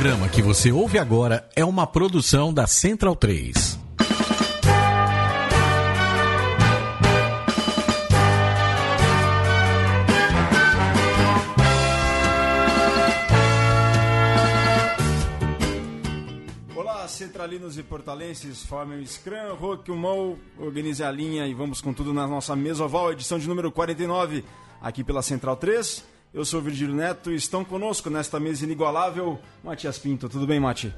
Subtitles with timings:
[0.00, 3.78] programa que você ouve agora é uma produção da Central 3.
[16.74, 21.92] Olá, centralinos e portalenses, formem o Scrum, Rock, Mou, organize a linha e vamos com
[21.92, 24.46] tudo na nossa mesa oval, edição de número 49,
[24.80, 26.02] aqui pela Central 3.
[26.32, 30.28] Eu sou Virgílio Neto e estão conosco nesta mesa inigualável, Matias Pinto.
[30.28, 30.94] Tudo bem, Mati?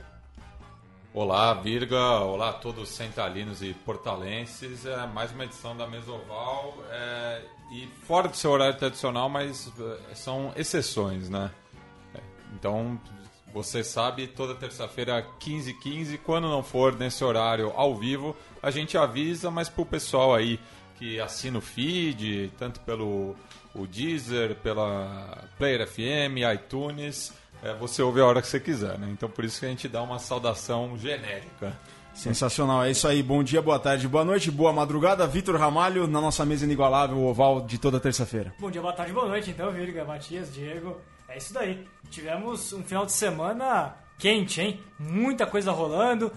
[1.15, 2.21] Olá, Virga.
[2.21, 4.85] Olá a todos centralinos e portalenses.
[4.85, 6.85] É mais uma edição da Mesoval.
[6.91, 7.43] É,
[7.73, 9.73] e fora do seu horário tradicional, mas
[10.11, 11.51] é, são exceções, né?
[12.15, 12.21] É,
[12.53, 13.01] então,
[13.55, 19.51] você sabe, toda terça-feira, 15h15, quando não for nesse horário ao vivo, a gente avisa,
[19.51, 20.61] mas pro pessoal aí
[20.99, 23.35] que assina o feed, tanto pelo
[23.75, 27.33] o Deezer, pela Player FM, iTunes.
[27.63, 29.09] É, você ouve a hora que você quiser, né?
[29.11, 31.77] Então por isso que a gente dá uma saudação genérica.
[32.15, 33.23] Sensacional, é isso aí.
[33.23, 35.27] Bom dia, boa tarde, boa noite, boa madrugada.
[35.27, 38.53] Vitor Ramalho na nossa mesa inigualável, oval de toda terça-feira.
[38.59, 41.01] Bom dia, boa tarde, boa noite, então, Virga, Matias, Diego.
[41.29, 41.87] É isso daí.
[42.11, 44.81] Tivemos um final de semana quente, hein?
[44.99, 46.31] Muita coisa rolando.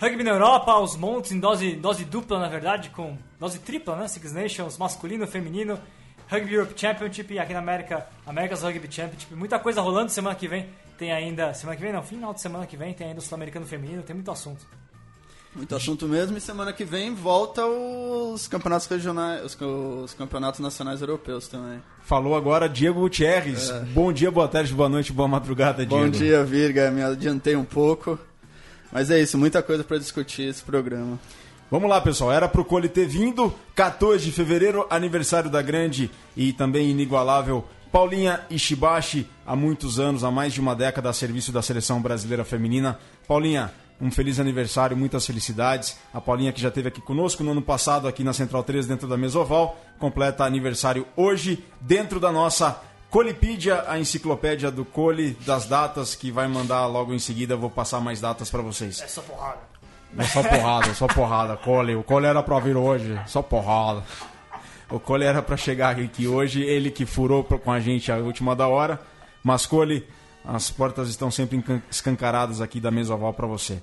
[0.00, 4.08] Rugby na Europa, aos montes, em dose, dose dupla, na verdade, com dose tripla, né?
[4.08, 5.78] Six Nations, masculino, feminino.
[6.28, 9.34] Rugby Europe Championship aqui na América, America's Rugby Championship.
[9.34, 10.68] Muita coisa rolando semana que vem.
[10.98, 13.66] Tem ainda, semana que vem não, final de semana que vem tem ainda o Sul-Americano
[13.66, 14.64] Feminino, tem muito assunto.
[15.54, 21.02] Muito assunto mesmo, e semana que vem volta os campeonatos regionais, os, os campeonatos nacionais
[21.02, 21.82] europeus também.
[22.04, 23.68] Falou agora Diego Gutierrez.
[23.68, 23.80] É.
[23.80, 26.04] Bom dia, boa tarde, boa noite, boa madrugada, Diego.
[26.04, 26.90] Bom dia, Virga.
[26.90, 28.18] Me adiantei um pouco.
[28.90, 31.18] Mas é isso, muita coisa para discutir esse programa.
[31.72, 32.30] Vamos lá, pessoal.
[32.30, 33.50] Era pro Cole ter vindo.
[33.74, 40.30] 14 de fevereiro, aniversário da grande e também inigualável Paulinha Ishibashi, há muitos anos, há
[40.30, 42.98] mais de uma década, a serviço da seleção brasileira feminina.
[43.26, 45.96] Paulinha, um feliz aniversário, muitas felicidades.
[46.12, 49.08] A Paulinha que já esteve aqui conosco no ano passado, aqui na Central 3, dentro
[49.08, 56.14] da Mesoval, completa aniversário hoje, dentro da nossa Colipídia, a enciclopédia do Cole, das datas,
[56.14, 57.56] que vai mandar logo em seguida.
[57.56, 59.00] Vou passar mais datas para vocês.
[59.00, 59.71] Essa porrada.
[60.18, 61.56] É só porrada, só porrada.
[61.56, 64.02] Cole, o Cole era pra vir hoje, só porrada.
[64.90, 68.54] O Cole era pra chegar aqui hoje, ele que furou com a gente a última
[68.54, 69.00] da hora.
[69.42, 70.06] Mas Cole,
[70.44, 73.80] as portas estão sempre escancaradas aqui da mesa oval pra você.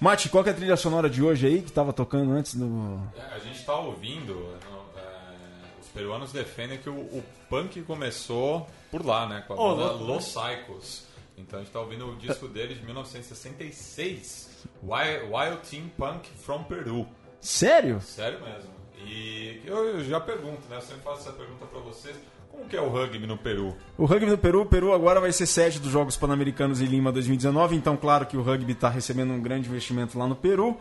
[0.00, 2.98] Mate, qual é a trilha sonora de hoje aí que tava tocando antes do.
[3.14, 4.56] É, a gente tá ouvindo.
[4.96, 9.44] É, os peruanos defendem que o, o, punk começou por lá, né?
[9.46, 11.04] Com a oh, banda Los Psychos.
[11.36, 14.49] Então a gente tá ouvindo o disco deles de 1966.
[14.82, 17.06] Wild, Wild Team Punk from Peru.
[17.40, 18.00] Sério?
[18.00, 18.70] Sério mesmo.
[19.06, 20.76] E eu já pergunto, né?
[20.76, 22.16] Eu sempre faço essa pergunta para vocês.
[22.50, 23.74] Como que é o rugby no Peru?
[23.96, 27.10] O rugby no Peru, o Peru agora vai ser sede dos Jogos Pan-Americanos em Lima
[27.10, 30.78] 2019, então claro que o rugby está recebendo um grande investimento lá no Peru.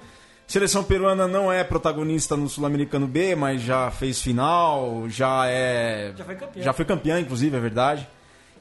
[0.50, 6.12] Seleção peruana não é protagonista no Sul-Americano B, mas já fez final, já é.
[6.18, 6.64] Já foi campeã.
[6.64, 8.10] Já foi campeã, inclusive, é verdade.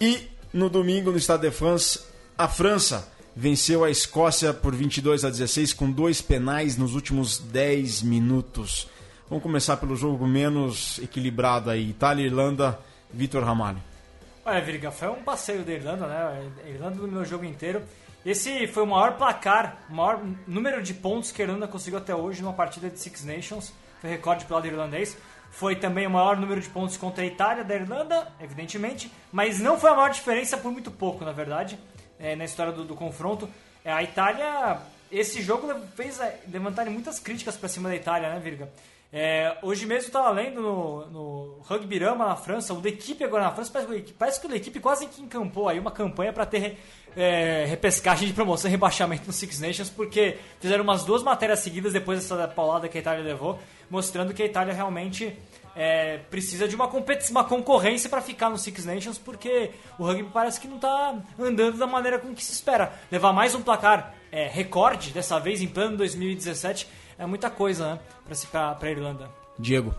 [0.00, 2.00] E no domingo no Stade de France
[2.36, 3.08] a França
[3.40, 8.90] venceu a Escócia por 22 a 16 com dois penais nos últimos 10 minutos.
[9.28, 11.88] Vamos começar pelo jogo menos equilibrado aí.
[11.88, 12.76] Itália e Irlanda,
[13.12, 13.78] Vitor Ramalho.
[14.44, 16.50] Olha, Virga, foi um passeio da Irlanda, né?
[16.64, 17.80] A Irlanda dominou o jogo inteiro.
[18.26, 22.12] Esse foi o maior placar, o maior número de pontos que a Irlanda conseguiu até
[22.12, 23.72] hoje numa partida de Six Nations.
[24.00, 25.16] Foi recorde pelo lado irlandês.
[25.52, 29.78] Foi também o maior número de pontos contra a Itália da Irlanda, evidentemente, mas não
[29.78, 31.78] foi a maior diferença por muito pouco, na verdade,
[32.18, 33.48] é, na história do, do confronto.
[33.84, 34.78] É, a Itália,
[35.10, 38.68] esse jogo fez é, levantarem muitas críticas para cima da Itália, né, Virga?
[39.10, 43.44] É, hoje mesmo estava lendo no, no Rugby Rama na França, o da equipe agora
[43.44, 46.44] na França, parece, parece que o da equipe quase que encampou aí uma campanha para
[46.44, 46.76] ter
[47.16, 51.94] é, repescagem de promoção e rebaixamento no Six Nations, porque fizeram umas duas matérias seguidas
[51.94, 55.34] depois dessa paulada que a Itália levou, mostrando que a Itália realmente
[55.78, 60.28] é, precisa de uma, competi- uma concorrência para ficar no Six Nations, porque o rugby
[60.34, 62.92] parece que não está andando da maneira com que se espera.
[63.12, 68.00] Levar mais um placar é, recorde, dessa vez em plano 2017, é muita coisa né,
[68.50, 69.30] para a Irlanda.
[69.56, 69.94] Diego.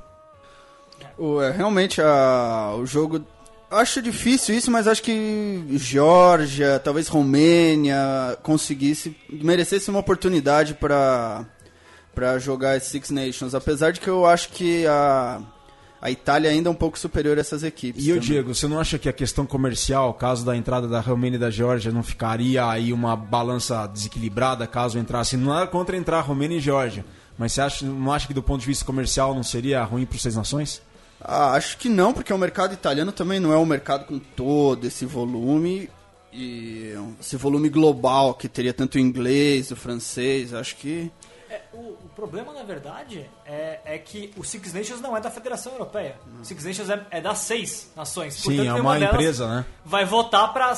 [1.18, 3.26] O, é, realmente, a, o jogo.
[3.72, 11.46] eu Acho difícil isso, mas acho que Geórgia, talvez Romênia, conseguisse, merecesse uma oportunidade para
[12.14, 13.56] para jogar Six Nations.
[13.56, 15.40] Apesar de que eu acho que a,
[16.02, 18.06] a Itália ainda é um pouco superior a essas equipes.
[18.06, 18.30] E eu, também.
[18.30, 21.50] Diego, você não acha que a questão comercial, caso da entrada da Romênia e da
[21.50, 25.36] Geórgia, não ficaria aí uma balança desequilibrada caso entrasse?
[25.36, 27.06] Não era contra entrar Romênia e Geórgia,
[27.38, 30.16] mas você acha, não acha que do ponto de vista comercial não seria ruim para
[30.16, 30.82] os Seis Nações?
[31.22, 34.88] Ah, acho que não, porque o mercado italiano também não é um mercado com todo
[34.88, 35.90] esse volume
[36.32, 40.54] e esse volume global que teria tanto o inglês, o francês.
[40.54, 41.12] Acho que
[41.74, 45.74] o, o problema, na verdade, é, é que o Six Nations não é da Federação
[45.74, 46.18] Europeia.
[46.42, 48.36] O Six Nations é, é das seis nações.
[48.36, 49.66] Sim, é nenhuma uma delas empresa, né?
[49.86, 50.76] Vai votar pra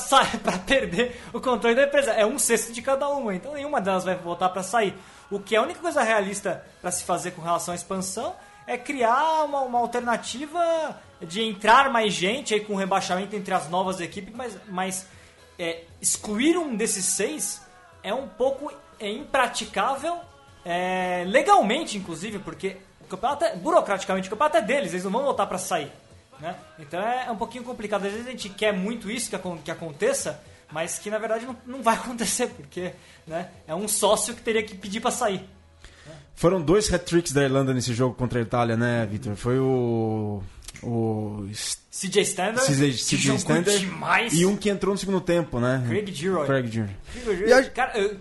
[0.66, 2.12] perder o controle da empresa.
[2.12, 4.94] É um sexto de cada uma, então nenhuma delas vai votar pra sair.
[5.30, 8.36] O que é a única coisa realista pra se fazer com relação à expansão
[8.68, 14.00] é criar uma, uma alternativa de entrar mais gente aí com rebaixamento entre as novas
[14.00, 15.08] equipes, mas, mas
[15.58, 17.62] é, excluir um desses seis
[18.04, 20.18] é um pouco é, impraticável,
[20.66, 25.24] é, legalmente inclusive, porque o campeonato é, burocraticamente o campeonato é deles, eles não vão
[25.24, 25.92] votar pra sair.
[26.40, 26.56] Né?
[26.80, 28.06] Então é, um pouquinho complicado.
[28.06, 30.42] Às vezes a gente quer muito isso que, que aconteça,
[30.72, 32.94] mas que na verdade não, não vai acontecer, porque
[33.28, 35.48] né, é um sócio que teria que pedir pra sair.
[36.36, 39.36] Foram dois hat-tricks da Irlanda nesse jogo contra a Itália, né, Vitor?
[39.36, 40.42] Foi o...
[40.82, 41.48] o
[41.92, 44.34] CJ Standard, CJ jogou Standard demais.
[44.34, 45.84] e um que entrou no segundo tempo, né?
[45.88, 46.48] Craig Giroy.
[46.48, 46.90] Craig.
[47.48, 48.18] E a- Cara, eu-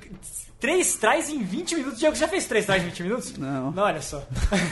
[0.61, 1.99] três tries em 20 minutos.
[1.99, 3.37] Diego, você já fez três tries em 20 minutos?
[3.39, 3.71] Não.
[3.73, 4.23] Não, olha só.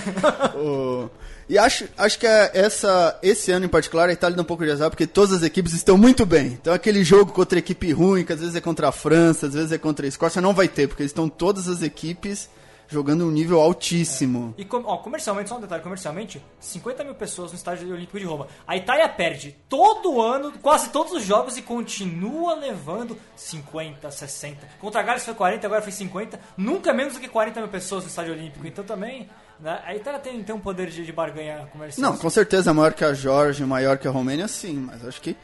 [0.54, 1.08] O-
[1.48, 4.64] E acho, acho que é essa, esse ano em particular a Itália dá um pouco
[4.64, 6.58] de azar, porque todas as equipes estão muito bem.
[6.60, 9.72] Então aquele jogo contra equipe ruim, que às vezes é contra a França, às vezes
[9.72, 12.48] é contra a Escócia, não vai ter, porque estão todas as equipes
[12.88, 14.54] jogando um nível altíssimo.
[14.58, 18.24] E com- ó, comercialmente, só um detalhe, comercialmente, 50 mil pessoas no estádio olímpico de
[18.24, 18.48] Roma.
[18.66, 24.66] A Itália perde todo ano, quase todos os jogos e continua levando 50, 60.
[24.80, 26.40] Contra a Gales foi 40, agora foi 50.
[26.56, 28.66] Nunca menos do que 40 mil pessoas no estádio olímpico.
[28.66, 29.28] Então também,
[29.60, 32.10] né, a Itália tem, tem um poder de, de barganha comercial.
[32.10, 35.20] Não, com certeza é maior que a Georgia, maior que a Romênia, sim, mas acho
[35.20, 35.36] que.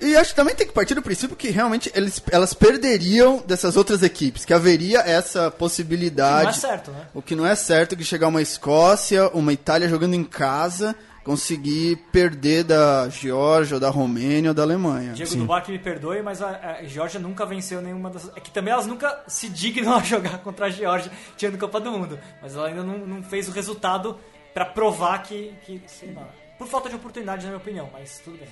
[0.00, 3.76] E acho que também tem que partir do princípio que realmente eles, elas perderiam dessas
[3.76, 6.44] outras equipes, que haveria essa possibilidade.
[6.44, 7.06] Não é certo, né?
[7.14, 10.94] O que não é certo é que chegar uma Escócia, uma Itália jogando em casa,
[11.24, 15.12] conseguir perder da Geórgia, ou da Romênia ou da Alemanha.
[15.12, 18.30] Diego Dubac me perdoe, mas a, a Geórgia nunca venceu nenhuma das.
[18.36, 21.90] É que também elas nunca se dignam a jogar contra a Geórgia, tirando Copa do
[21.90, 22.18] Mundo.
[22.40, 24.20] Mas ela ainda não, não fez o resultado
[24.54, 25.82] pra provar que, que.
[25.86, 26.28] Sei lá.
[26.56, 28.48] Por falta de oportunidade, na minha opinião, mas tudo bem.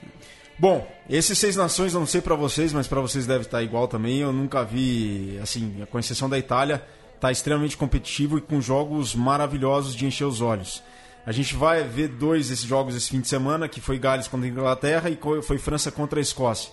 [0.57, 4.19] Bom, esses seis nações, não sei pra vocês, mas pra vocês deve estar igual também.
[4.19, 6.83] Eu nunca vi, assim, com exceção da Itália,
[7.21, 10.83] tá extremamente competitivo e com jogos maravilhosos de encher os olhos.
[11.27, 14.47] A gente vai ver dois desses jogos esse fim de semana, que foi Gales contra
[14.47, 16.71] a Inglaterra e foi França contra a Escócia.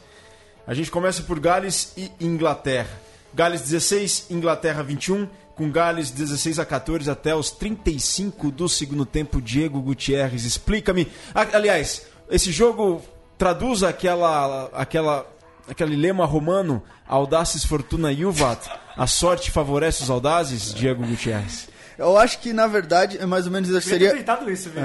[0.68, 3.02] A gente começa por Gales e Inglaterra.
[3.34, 9.42] Gales 16, Inglaterra 21, com Gales 16 a 14 até os 35 do segundo tempo.
[9.42, 11.08] Diego Gutierrez, explica-me.
[11.34, 13.02] Aliás, esse jogo
[13.42, 15.26] traduz aquela, aquela,
[15.68, 18.70] aquele lema romano Audaces Fortuna Juvat.
[18.96, 21.68] A sorte favorece os audazes, Diego Gutierrez.
[21.98, 23.80] Eu acho que, na verdade, é mais ou menos isso.
[23.80, 24.84] Eu Seria tentado isso, viu?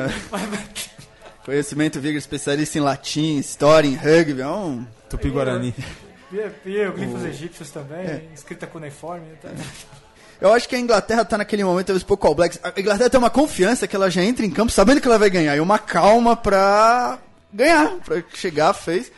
[1.44, 4.40] conhecimento Viga especialista em latim, história, em rugby.
[4.40, 4.86] É um...
[5.10, 5.74] Tupi Guarani.
[6.64, 9.26] Hieroglifos egípcios também, escrita cuneiforme.
[9.42, 9.50] Tá?
[10.40, 12.58] Eu acho que a Inglaterra tá naquele momento, talvez, pouco All Blacks.
[12.62, 15.28] A Inglaterra tem uma confiança que ela já entra em campo sabendo que ela vai
[15.28, 15.54] ganhar.
[15.54, 17.18] E uma calma pra
[17.56, 17.90] ganhar.
[18.04, 19.10] Pra chegar, fez.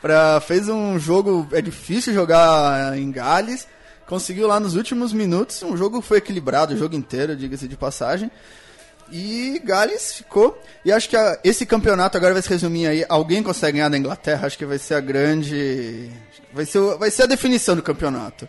[0.00, 1.46] pra, fez um jogo.
[1.52, 3.66] É difícil jogar em Gales.
[4.06, 5.62] Conseguiu lá nos últimos minutos.
[5.62, 8.30] Um jogo foi equilibrado o jogo inteiro, diga-se de passagem.
[9.10, 10.58] E Gales ficou.
[10.84, 13.04] E acho que a- esse campeonato agora vai se resumir aí.
[13.08, 14.46] Alguém consegue ganhar da Inglaterra?
[14.46, 16.10] Acho que vai ser a grande.
[16.52, 18.48] Vai ser, vai ser a definição do campeonato.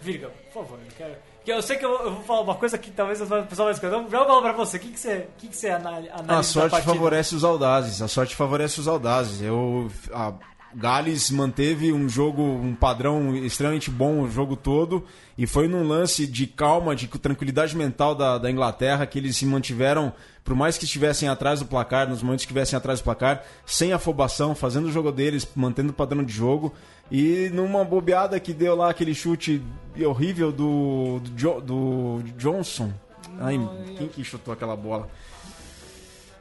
[0.00, 1.14] Virga, por favor, eu quero,
[1.44, 3.72] Que eu sei que eu, eu vou falar uma coisa que talvez o pessoal vai
[3.72, 3.90] escutar.
[3.90, 4.76] Já vou falar pra você.
[4.76, 8.00] O que, que você, que, que você ana- analisa A sorte favorece os audazes.
[8.00, 9.42] A sorte favorece os audazes.
[9.42, 10.32] Eu, a
[10.74, 15.04] Gales manteve um jogo, um padrão extremamente bom o jogo todo.
[15.36, 19.44] E foi num lance de calma, de tranquilidade mental da, da Inglaterra que eles se
[19.44, 20.12] mantiveram,
[20.44, 23.92] por mais que estivessem atrás do placar, nos momentos que estivessem atrás do placar, sem
[23.92, 26.72] afobação, fazendo o jogo deles, mantendo o padrão de jogo.
[27.10, 29.62] E numa bobeada que deu lá aquele chute
[30.06, 32.90] horrível do, do, Jo- do Johnson.
[33.38, 33.58] Ai,
[33.98, 35.08] quem que chutou aquela bola?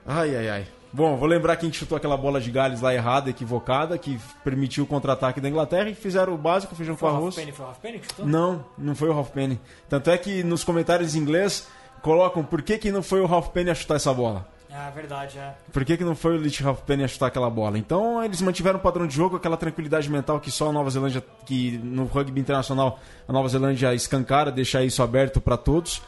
[0.05, 0.67] Ai, ai, ai.
[0.93, 4.87] Bom, vou lembrar quem chutou aquela bola de Gales lá errada, equivocada, que permitiu o
[4.87, 7.35] contra-ataque da Inglaterra e fizeram o básico, feijão com Foi o Ralph arroz.
[7.35, 8.25] Penny, foi o Ralph Penny que chutou?
[8.25, 9.59] Não, não foi o Ralph Penny.
[9.87, 11.67] Tanto é que nos comentários em inglês
[12.01, 14.45] colocam por que, que não foi o Ralph Penny a chutar essa bola.
[14.73, 15.53] Ah, verdade, é.
[15.71, 17.77] Por que, que não foi o Lich Ralph Penny a chutar aquela bola?
[17.77, 21.23] Então eles mantiveram o padrão de jogo, aquela tranquilidade mental que só a Nova Zelândia,
[21.45, 26.01] que no rugby internacional a Nova Zelândia escancara, deixar isso aberto para todos.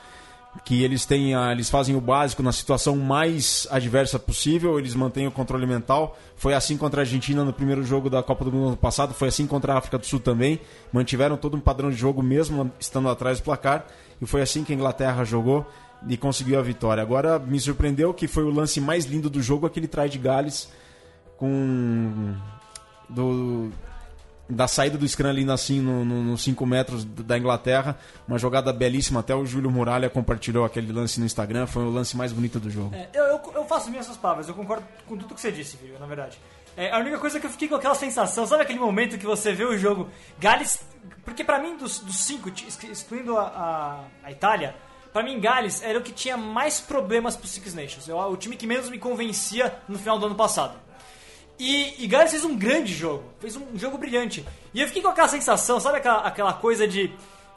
[0.63, 5.31] Que eles têm, eles fazem o básico na situação mais adversa possível, eles mantêm o
[5.31, 6.15] controle mental.
[6.35, 9.29] Foi assim contra a Argentina no primeiro jogo da Copa do Mundo ano passado, foi
[9.29, 10.59] assim contra a África do Sul também.
[10.91, 13.87] Mantiveram todo um padrão de jogo mesmo estando atrás do placar.
[14.21, 15.65] E foi assim que a Inglaterra jogou
[16.07, 17.01] e conseguiu a vitória.
[17.01, 20.69] Agora me surpreendeu que foi o lance mais lindo do jogo, aquele try de Gales
[21.37, 22.35] com
[23.09, 23.71] do
[24.49, 28.73] da saída do scrum ali assim no- no- nos 5 metros da Inglaterra, uma jogada
[28.73, 32.59] belíssima, até o Júlio Muralha compartilhou aquele lance no Instagram, foi o lance mais bonito
[32.59, 32.93] do jogo.
[32.93, 35.77] É, eu, eu, eu faço minhas essas palavras, eu concordo com tudo que você disse,
[35.77, 36.37] filho, na verdade.
[36.75, 39.53] É, a única coisa que eu fiquei com aquela sensação, sabe aquele momento que você
[39.53, 40.81] vê o jogo Gales.
[41.23, 44.75] Porque pra mim, dos, dos cinco, t- exclu- excluindo a, a, a Itália,
[45.13, 48.07] pra mim Gales era o que tinha mais problemas pro Six Nations.
[48.07, 50.75] Eu- o time que menos me convencia no final do ano passado.
[51.59, 54.45] E, e Gales fez um grande jogo, fez um jogo brilhante.
[54.73, 57.13] E eu fiquei com aquela sensação, sabe aquela, aquela coisa de.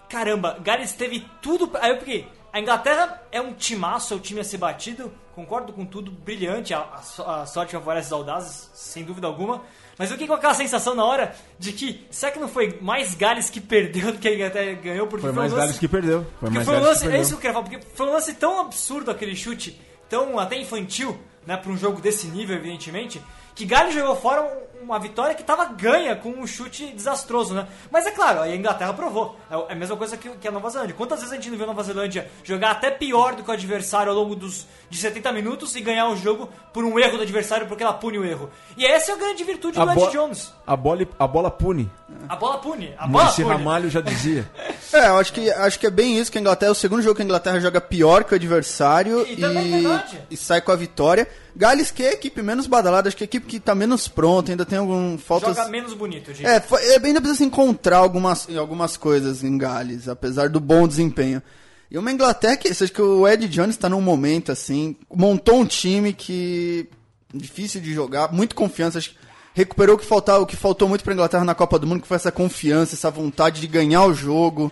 [0.09, 1.71] Caramba, Gales teve tudo.
[1.81, 2.29] Aí eu fiquei.
[2.53, 6.73] A Inglaterra é um timaço, é o time a ser batido, concordo com tudo, brilhante,
[6.73, 9.63] a, a a sorte favorece os audazes, sem dúvida alguma.
[9.99, 13.15] Mas eu fiquei com aquela sensação na hora de que, será que não foi mais
[13.15, 15.07] Gales que perdeu do que a Inglaterra ganhou?
[15.07, 16.27] Porque Foi um mais lance- Gales que perdeu.
[16.39, 18.35] Foi mais foi um lance, é isso que eu queria falar, porque foi um lance
[18.35, 23.23] tão absurdo aquele chute, tão até infantil, né, para um jogo desse nível, evidentemente,
[23.57, 27.67] que Gales jogou fora um- uma vitória que tava ganha com um chute desastroso, né?
[27.91, 29.35] Mas é claro, aí a Inglaterra provou.
[29.51, 30.95] É a mesma coisa que, que a Nova Zelândia.
[30.95, 33.53] Quantas vezes a gente não viu a Nova Zelândia jogar até pior do que o
[33.53, 37.23] adversário ao longo dos de 70 minutos e ganhar o jogo por um erro do
[37.25, 38.49] adversário porque ela pune o erro.
[38.77, 40.53] E essa é a grande virtude A, do Ed Jones.
[40.65, 41.91] a bola, a bola pune.
[42.29, 42.95] A bola pune.
[42.97, 43.55] A bola Muricy pune.
[43.57, 44.49] Ramalho já dizia.
[44.93, 47.03] É, eu acho que, acho que é bem isso que a Inglaterra, é o segundo
[47.03, 50.19] jogo que a Inglaterra joga pior que o adversário E e, é verdade.
[50.31, 51.29] e sai com a vitória.
[51.57, 54.07] Gales que é a equipe menos badalada, acho que é a equipe que tá menos
[54.07, 55.57] pronta, ainda tem algum faltas...
[55.57, 56.47] Joga menos bonito, digo.
[56.47, 60.87] É, foi- é, ainda precisa se encontrar algumas, algumas coisas em Gales, apesar do bom
[60.87, 61.43] desempenho.
[61.91, 65.65] E uma Inglaterra que, acho que o Ed Jones tá num momento assim, montou um
[65.65, 66.89] time que
[67.33, 69.17] difícil de jogar, muito confiança, acho que
[69.55, 72.09] recuperou o que faltava, o que faltou muito pra Inglaterra na Copa do Mundo, que
[72.09, 74.71] foi essa confiança, essa vontade de ganhar o jogo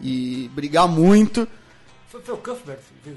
[0.00, 1.48] e brigar muito.
[2.08, 3.16] Foi, foi o Cuthbert, viu?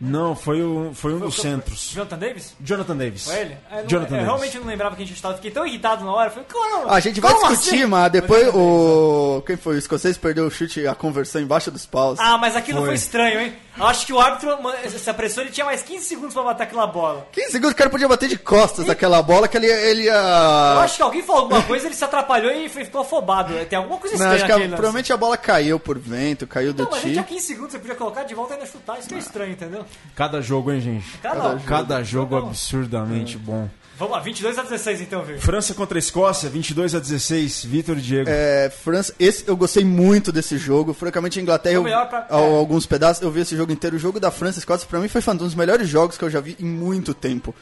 [0.00, 1.90] Não, foi, o, foi um Foi dos centros.
[1.92, 2.54] Jonathan Davis?
[2.60, 3.24] Jonathan Davis.
[3.24, 3.56] Foi ele?
[3.68, 4.26] É, não- Jonathan eu Davis.
[4.26, 5.34] realmente não lembrava que a gente estava.
[5.34, 6.30] Fiquei tão irritado na hora.
[6.30, 6.88] Falei, como?
[6.88, 7.86] A gente vai como discutir, assim?
[7.86, 9.42] mas depois o.
[9.44, 9.74] Quem foi?
[9.74, 12.18] O escocês perdeu o chute, a conversão embaixo dos paus.
[12.20, 12.86] Ah, mas aquilo foi.
[12.88, 12.94] Foi.
[12.94, 13.56] estranho, hein?
[13.76, 14.50] Eu acho que o árbitro
[14.98, 17.28] se apressou, ele tinha mais 15 segundos pra matar aquela bola.
[17.32, 20.12] 15 segundos o cara podia bater de costas daquela bola que ele, ele ia.
[20.14, 23.52] Eu acho que alguém falou alguma coisa, ele se atrapalhou e ficou afobado.
[23.66, 26.72] Tem alguma coisa Não, estranha acho que a- provavelmente a bola caiu por vento, caiu
[26.72, 28.98] do Não, mas tinha 15 segundos, você podia colocar de volta e ainda chutar.
[28.98, 29.84] Isso que é estranho, entendeu?
[30.14, 31.06] Cada jogo, hein, gente?
[31.22, 32.48] Cada, Cada jogo Jogão.
[32.48, 33.68] absurdamente bom.
[33.96, 35.40] Vamos lá, 22 a 16 então, viu?
[35.40, 37.64] França contra a Escócia, 22 a 16.
[37.64, 38.30] Vitor e Diego.
[38.30, 40.94] É, França, esse eu gostei muito desse jogo.
[40.94, 42.56] Francamente, a Inglaterra, eu, pra- ao- é.
[42.58, 43.96] alguns pedaços, eu vi esse jogo inteiro.
[43.96, 46.30] O jogo da França e Escócia, pra mim, foi um dos melhores jogos que eu
[46.30, 47.52] já vi em muito tempo.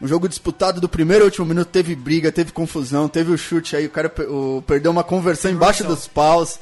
[0.00, 3.74] Um jogo disputado do primeiro ao último minuto, teve briga, teve confusão, teve o chute
[3.74, 5.96] aí, o cara o- perdeu uma conversão embaixo Russell.
[5.96, 6.58] dos paus,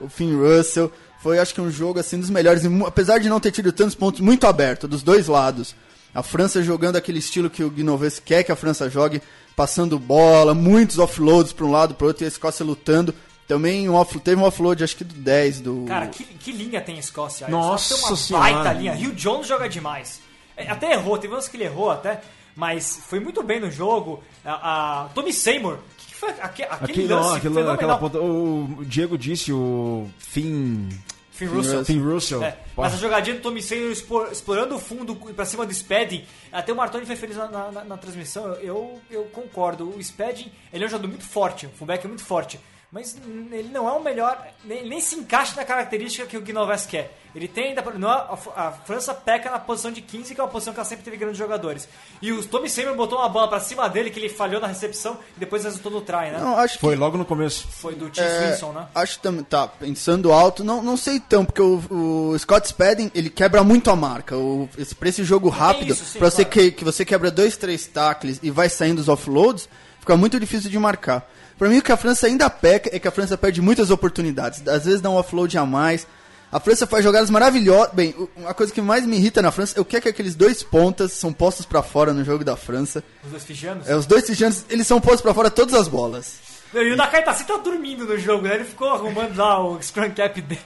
[0.00, 0.90] o Finn Russell.
[1.24, 4.20] Foi, acho que, um jogo assim dos melhores, apesar de não ter tido tantos pontos,
[4.20, 5.74] muito aberto, dos dois lados.
[6.14, 9.22] A França jogando aquele estilo que o Guinoves quer que a França jogue,
[9.56, 13.14] passando bola, muitos offloads para um lado para outro, e a Escócia lutando.
[13.48, 15.84] Também um off, teve um offload, acho que do 10 do.
[15.88, 17.46] Cara, que, que linha tem a Escócia?
[17.46, 18.62] A Nossa Escócia tem uma Senhora.
[18.64, 18.92] baita linha.
[18.94, 20.20] Rio Jones joga demais.
[20.54, 22.20] É, Até errou, teve uns que ele errou até,
[22.54, 24.22] mas foi muito bem no jogo.
[24.44, 27.74] A, a Tommy Seymour, o que, que foi aque- aquele, Aquele, lance não, aquele, fenomenal?
[27.74, 30.88] aquela ponta, o Diego disse, o Finn,
[31.34, 31.84] Finn Russell.
[31.84, 32.42] Finn Russell.
[32.44, 33.60] É, mas a jogadinha do Tommy
[33.90, 37.96] explorando o fundo pra cima do Spedding, até o Martoni foi feliz na, na- na-
[37.96, 39.88] transmissão, eu, eu concordo.
[39.96, 42.60] O Spedding, ele é um jogador muito forte, o fullback é muito forte.
[42.94, 43.16] Mas
[43.50, 47.18] ele não é o melhor, nem, nem se encaixa na característica que o Guinoves quer.
[47.34, 47.82] Ele tem ainda.
[47.98, 50.78] Não é, a, a França peca na posição de 15, que é uma posição que
[50.78, 51.88] ela sempre teve grandes jogadores.
[52.22, 55.18] E o Tommy Seymour botou uma bola pra cima dele, que ele falhou na recepção
[55.36, 56.38] e depois resultou no try, né?
[56.38, 57.66] Não, acho que Foi logo no começo.
[57.66, 58.86] Foi do Tim É, Swinson, né?
[58.94, 63.28] Acho também, tá, pensando alto, não, não sei tão, porque o, o Scott Spaden, ele
[63.28, 64.36] quebra muito a marca.
[64.36, 66.60] O, esse, pra esse jogo rápido, isso, sim, pra você claro.
[66.60, 70.70] que, que você quebra dois, três tackles e vai saindo os offloads, fica muito difícil
[70.70, 71.28] de marcar.
[71.58, 74.66] Pra mim, o que a França ainda peca é que a França perde muitas oportunidades.
[74.66, 76.06] Às vezes dá um offload a mais.
[76.50, 77.92] A França faz jogadas maravilhosas.
[77.94, 80.08] Bem, o- uma coisa que mais me irrita na França é o que é que
[80.08, 83.02] aqueles dois pontas são postos pra fora no jogo da França.
[83.24, 83.88] Os dois fijanos.
[83.88, 86.34] É, os dois fijantes, eles são postos pra fora todas as bolas.
[86.72, 88.56] E o Nakai Tassi tá dormindo no jogo, né?
[88.56, 90.60] Ele ficou arrumando lá o scrum cap dele.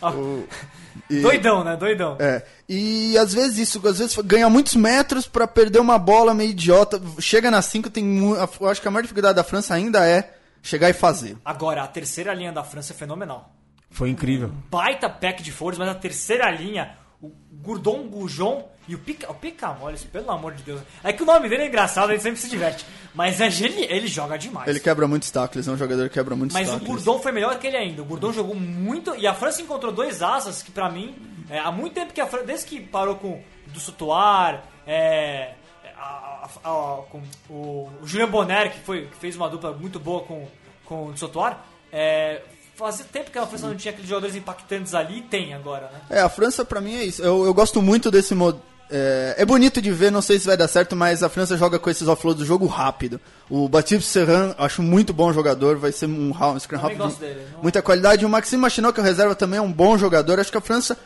[0.00, 0.12] Ah,
[1.10, 1.76] E- Doidão, né?
[1.76, 2.16] Doidão.
[2.20, 2.42] É.
[2.68, 7.00] E às vezes isso, às vezes ganha muitos metros pra perder uma bola meio idiota.
[7.18, 8.18] Chega na 5, tem
[8.60, 11.36] eu acho que a maior dificuldade da França ainda é chegar e fazer.
[11.44, 13.52] Agora, a terceira linha da França é fenomenal.
[13.90, 14.52] Foi incrível.
[14.70, 17.30] Baita pack de forças, mas a terceira linha, o
[17.62, 20.80] Gurdon Goujon e o Pica, o Picamoles, pelo amor de Deus.
[21.04, 22.84] É que o nome dele é engraçado, ele sempre se diverte.
[23.14, 23.82] Mas é geni...
[23.84, 24.66] ele joga demais.
[24.68, 26.90] Ele quebra muitos tackles, é um jogador que quebra muitos Mas o tackles.
[27.04, 28.02] Gurdon foi melhor que ele ainda.
[28.02, 31.14] O Gurdon jogou muito e a França encontrou dois asas que pra mim,
[31.50, 35.52] é, há muito tempo que a França, desde que parou com do Sutuar, é,
[35.96, 40.00] a- a- a- com o, o Julien Bonner, que, foi, que fez uma dupla muito
[40.00, 40.48] boa com,
[40.84, 42.42] com o Sutuar, é,
[42.80, 46.00] fazia tempo que a França não tinha aqueles jogadores impactantes ali e tem agora, né?
[46.18, 47.22] É, a França pra mim é isso.
[47.22, 48.60] Eu, eu gosto muito desse modo.
[48.92, 51.78] É, é bonito de ver, não sei se vai dar certo, mas a França joga
[51.78, 53.20] com esses offloads do jogo rápido.
[53.48, 56.98] O Baptiste Serran, acho muito bom jogador, vai ser um, ra- um scrum rápido.
[56.98, 58.26] gosto dele, não- Muita qualidade.
[58.26, 60.40] O Maxime Machinot, que é o reserva, também é um bom jogador.
[60.40, 60.96] Acho que a França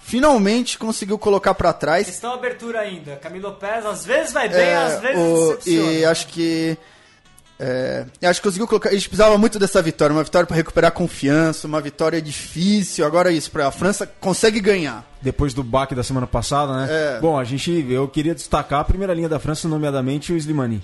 [0.00, 2.06] finalmente conseguiu colocar pra trás.
[2.06, 3.16] Questão abertura ainda.
[3.16, 6.76] Camilo Pérez às vezes vai bem, É, às vezes o- e acho que
[7.58, 8.90] é, eu acho que conseguiu colocar.
[8.90, 13.04] A gente precisava muito dessa vitória, uma vitória para recuperar confiança, uma vitória difícil.
[13.04, 15.04] Agora é isso, pra, a França consegue ganhar.
[15.20, 16.88] Depois do baque da semana passada, né?
[16.88, 17.20] É.
[17.20, 20.80] Bom, a gente, eu queria destacar a primeira linha da França, nomeadamente o Slimani.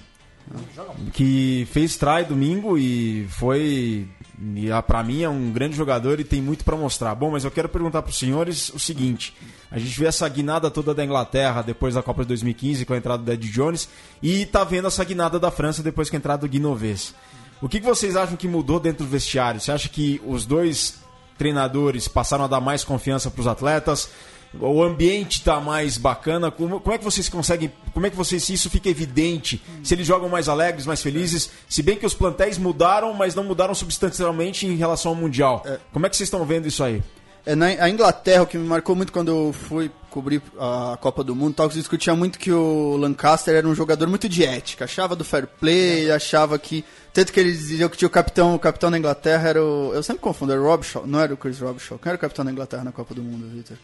[1.13, 4.07] Que fez try domingo e foi,
[4.41, 7.15] e, ah, pra mim, é um grande jogador e tem muito pra mostrar.
[7.15, 9.35] Bom, mas eu quero perguntar pros senhores o seguinte:
[9.71, 12.97] a gente vê essa guinada toda da Inglaterra depois da Copa de 2015 com a
[12.97, 13.89] entrada do Ed Jones
[14.23, 17.15] e tá vendo essa guinada da França depois com a entrada do Guinoves.
[17.63, 19.61] O que, que vocês acham que mudou dentro do vestiário?
[19.61, 20.99] Você acha que os dois
[21.39, 24.11] treinadores passaram a dar mais confiança para os atletas?
[24.61, 26.51] O ambiente está mais bacana?
[26.51, 27.73] Como, como é que vocês conseguem?
[27.93, 29.63] Como é que vocês se isso fica evidente?
[29.83, 31.51] Se eles jogam mais alegres, mais felizes?
[31.69, 35.65] Se bem que os plantéis mudaram, mas não mudaram substancialmente em relação ao mundial.
[35.93, 37.03] Como é que vocês estão vendo isso aí?
[37.47, 41.23] É, na a Inglaterra, o que me marcou muito quando eu fui cobrir a Copa
[41.23, 44.87] do Mundo, tal, que discutia muito que o Lancaster era um jogador muito de ética,
[44.87, 46.85] achava do fair play, achava que.
[47.13, 49.93] Tanto que eles diziam que tinha o capitão, o capitão da Inglaterra era o.
[49.93, 51.99] Eu sempre confundo, era o Rob Shaw, não era o Chris Rob Shaw.
[51.99, 53.77] Quem era o capitão da Inglaterra na Copa do Mundo, Victor?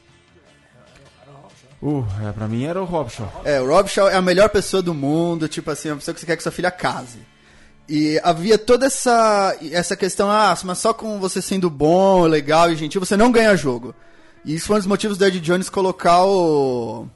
[1.82, 3.26] Uh, é, pra mim era o Robson.
[3.44, 6.20] É, o Rob Shaw é a melhor pessoa do mundo, tipo assim, a pessoa que
[6.20, 7.18] você quer que sua filha case.
[7.88, 12.76] E havia toda essa, essa questão, ah, mas só com você sendo bom, legal e
[12.76, 13.94] gentil, você não ganha jogo.
[14.44, 17.08] E isso foi um dos motivos do Ed Jones colocar o,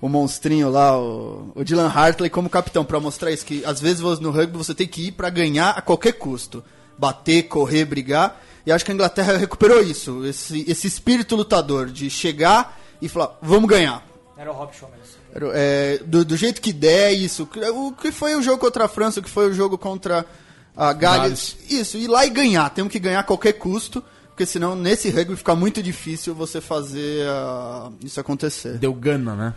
[0.00, 4.00] o monstrinho lá, o, o Dylan Hartley como capitão, pra mostrar isso, que às vezes
[4.00, 6.62] no rugby você tem que ir pra ganhar a qualquer custo.
[6.98, 8.42] Bater, correr, brigar.
[8.66, 13.38] E acho que a Inglaterra recuperou isso, esse, esse espírito lutador de chegar e falar,
[13.40, 14.07] vamos ganhar.
[14.38, 14.70] Era o Rob.
[15.34, 17.42] Era, é, do, do jeito que der, isso.
[17.74, 20.24] O que foi o jogo contra a França, o que foi o jogo contra
[20.76, 21.56] a Gales.
[21.68, 22.70] Isso, ir lá e ganhar.
[22.70, 27.26] Temos que ganhar a qualquer custo, porque senão nesse rugby fica muito difícil você fazer
[27.26, 28.78] ah, isso acontecer.
[28.78, 29.54] Deu gana, né?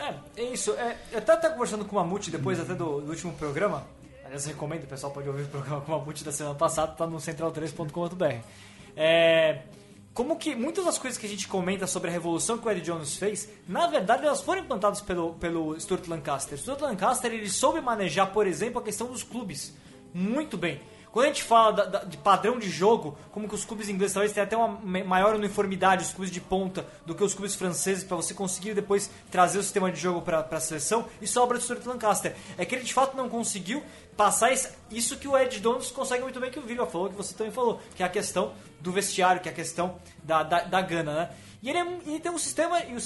[0.00, 0.72] É, é isso.
[0.72, 3.86] É, eu até estava conversando com o Mamute depois até do, do último programa.
[4.24, 7.06] Aliás, recomendo, o pessoal pode ouvir o programa com o Mamute da semana passada, tá
[7.06, 8.34] no central3.com.br.
[8.96, 9.60] É,
[10.14, 12.82] como que muitas das coisas que a gente comenta sobre a revolução que o Eddie
[12.82, 16.58] Jones fez, na verdade elas foram implantadas pelo, pelo Stuart Lancaster.
[16.58, 19.72] Stuart Lancaster ele soube manejar, por exemplo, a questão dos clubes
[20.12, 20.80] muito bem.
[21.12, 24.12] Quando a gente fala da- da- de padrão de jogo, como que os clubes ingleses
[24.12, 24.68] talvez tenham até uma
[25.04, 29.10] maior uniformidade, os clubes de ponta, do que os clubes franceses, para você conseguir depois
[29.30, 32.36] trazer o sistema de jogo para a seleção, isso é obra do Stuart Lancaster.
[32.58, 33.82] É que ele de fato não conseguiu
[34.18, 37.14] passar esse- isso que o Ed Jones consegue muito bem, que o Virga falou, que
[37.14, 40.60] você também falou, que é a questão do vestiário, que é a questão da, da,
[40.64, 41.30] da gana, né?
[41.62, 42.96] E ele, é- ele tem um sistema, ele,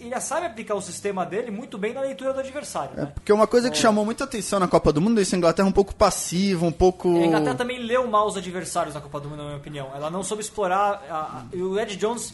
[0.00, 2.92] ele sabe aplicar o sistema dele muito bem na leitura do adversário.
[2.96, 3.12] É, né?
[3.14, 5.68] porque uma coisa que chamou muita atenção na Copa do Mundo é isso, a Inglaterra
[5.68, 7.08] um pouco passiva, um pouco...
[7.16, 9.90] A Inglaterra também leu mal os adversários na Copa do Mundo, na minha opinião.
[9.94, 11.02] Ela não soube explorar.
[11.10, 12.32] a- a- e o Ed Jones,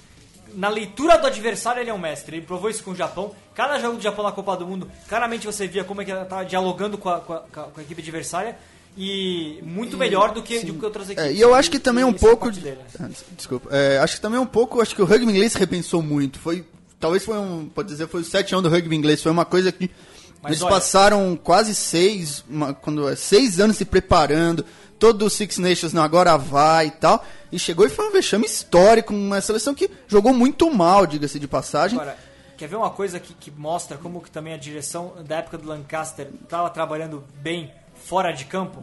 [0.54, 2.36] na leitura do adversário, ele é um mestre.
[2.36, 3.34] Ele provou isso com o Japão.
[3.54, 6.22] Cada jogo do Japão na Copa do Mundo, claramente você via como é que ela
[6.22, 8.56] estava dialogando com a, com a- com a- equipe adversária.
[8.96, 11.28] e muito melhor do que, do que outras equipes.
[11.30, 12.48] É, e eu acho que também um pouco.
[12.52, 12.78] de-.
[13.00, 13.68] Ah, des- Desculpa.
[13.72, 14.80] É, acho que também um pouco.
[14.80, 16.38] Acho que o rugby inglês repensou muito.
[16.38, 16.64] Foi.
[17.00, 17.68] Talvez foi um.
[17.68, 19.20] Pode dizer, foi o 7 anos do rugby inglês.
[19.20, 19.90] Foi uma coisa que.
[20.40, 22.44] Mas eles olha- passaram quase seis.
[22.48, 24.64] uma- quando, é, seis anos se preparando.
[24.98, 27.24] Todo o Six Nations não, agora vai e tal.
[27.52, 29.12] E chegou e foi um vexame histórico.
[29.12, 31.98] Uma seleção que jogou muito mal, diga-se de passagem.
[31.98, 32.16] Agora,
[32.56, 35.68] quer ver uma coisa que, que mostra como que também a direção da época do
[35.68, 38.82] Lancaster estava trabalhando bem fora de campo?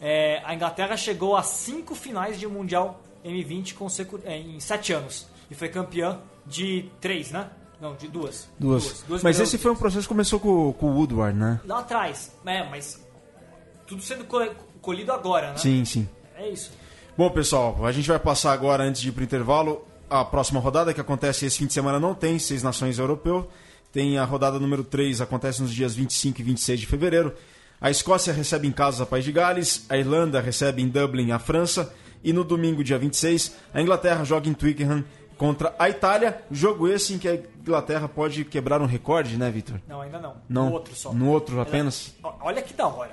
[0.00, 5.26] É, a Inglaterra chegou a cinco finais de Mundial M20 consecu- é, em sete anos.
[5.50, 7.48] E foi campeã de três, né?
[7.80, 8.48] Não, de duas.
[8.58, 8.84] Duas.
[9.02, 9.40] duas Mas medalhas.
[9.48, 11.60] esse foi um processo que começou com, com o Woodward, né?
[11.66, 12.32] Lá atrás.
[12.44, 13.04] É, mas
[13.86, 15.56] tudo sendo col- colhido agora, né?
[15.58, 16.08] Sim, sim.
[16.36, 16.70] É isso.
[17.16, 20.60] Bom, pessoal, a gente vai passar agora, antes de ir para o intervalo, a próxima
[20.60, 23.48] rodada que acontece esse fim de semana não tem, Seis Nações Europeu.
[23.92, 27.32] Tem a rodada número 3, acontece nos dias 25 e 26 de fevereiro.
[27.80, 31.38] A Escócia recebe em casa a País de Gales, a Irlanda recebe em Dublin a
[31.38, 31.92] França.
[32.22, 35.04] E no domingo, dia 26, a Inglaterra joga em Twickenham
[35.36, 36.42] contra a Itália.
[36.50, 39.80] Jogo esse em que a Inglaterra pode quebrar um recorde, né, Vitor?
[39.88, 40.34] Não, ainda não.
[40.48, 40.66] Não.
[40.66, 41.12] No outro só.
[41.12, 42.14] No outro apenas?
[42.22, 43.12] Ó, Olha que da hora.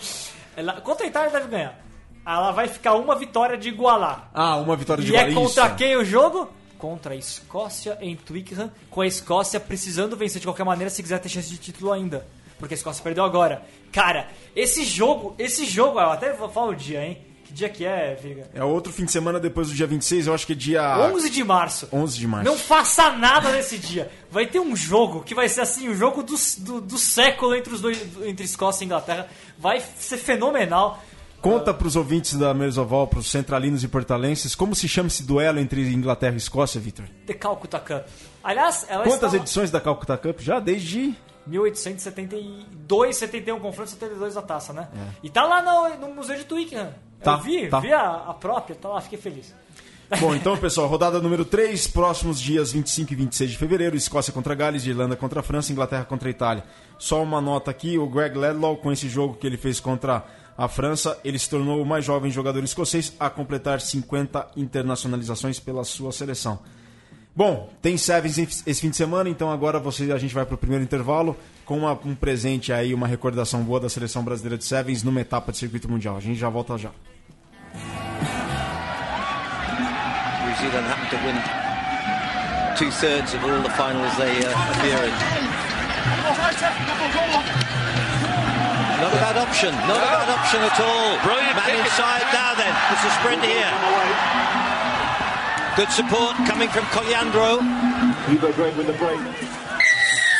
[0.56, 1.80] Ela, contra a Itália deve ganhar.
[2.26, 4.30] Ela vai ficar uma vitória de igualar.
[4.32, 6.48] Ah, uma vitória de E é contra quem o jogo?
[6.78, 11.18] Contra a Escócia em Twickenham, com a Escócia precisando vencer de qualquer maneira se quiser
[11.18, 12.26] ter chance de título ainda.
[12.58, 13.62] Porque a Escócia perdeu agora.
[13.92, 17.18] Cara, esse jogo, esse jogo, eu até falo o dia, hein?
[17.54, 18.48] Que dia que é, Viga?
[18.52, 21.30] É outro fim de semana depois do dia 26, eu acho que é dia 11
[21.30, 21.88] de março.
[21.92, 22.50] 11 de março.
[22.50, 24.10] Não faça nada nesse dia.
[24.28, 27.72] Vai ter um jogo que vai ser assim, o jogo do, do, do século entre
[27.72, 29.28] os dois, entre Escócia e Inglaterra.
[29.56, 31.00] Vai ser fenomenal.
[31.40, 35.22] Conta para os ouvintes da Mesoval, para os centralinos e portalenses, como se chama esse
[35.22, 37.04] duelo entre Inglaterra e Escócia, Victor?
[37.24, 38.04] The Calcutta Cup.
[38.42, 39.36] Aliás, ela Quantas está...
[39.36, 40.40] edições da Calcutta Cup?
[40.40, 41.14] Já desde...
[41.46, 44.88] 1872, 71 confronto, 72 a taça, né?
[45.22, 46.94] E tá lá no, no Museu de Twickenham.
[47.22, 47.80] Tá, Eu vi, tá.
[47.80, 49.54] vi a, a própria, tá lá, fiquei feliz.
[50.20, 54.54] Bom, então, pessoal, rodada número 3, próximos dias 25 e 26 de fevereiro, Escócia contra
[54.54, 56.64] Gales, Irlanda contra a França, Inglaterra contra a Itália.
[56.98, 60.24] Só uma nota aqui, o Greg Ledlow, com esse jogo que ele fez contra
[60.56, 65.82] a França, ele se tornou o mais jovem jogador escocês a completar 50 internacionalizações pela
[65.84, 66.60] sua seleção.
[67.34, 70.58] Bom, tem Sevens esse fim de semana, então agora você, a gente vai para o
[70.58, 75.02] primeiro intervalo com uma- um presente aí, uma recordação boa da seleção brasileira de Sevens
[75.02, 76.16] numa etapa de circuito mundial.
[76.16, 76.90] A gente já volta já.
[80.44, 81.36] New Zealand happen to win
[82.76, 85.12] two thirds of all the finals they uh, appear in.
[89.00, 91.18] Not a bad option, not a bad option at all.
[91.24, 93.70] Brilliant Man inside now then, there's a sprint here.
[95.76, 97.60] Good support coming from Colyandro.
[98.28, 99.18] Hugo Greg with the break.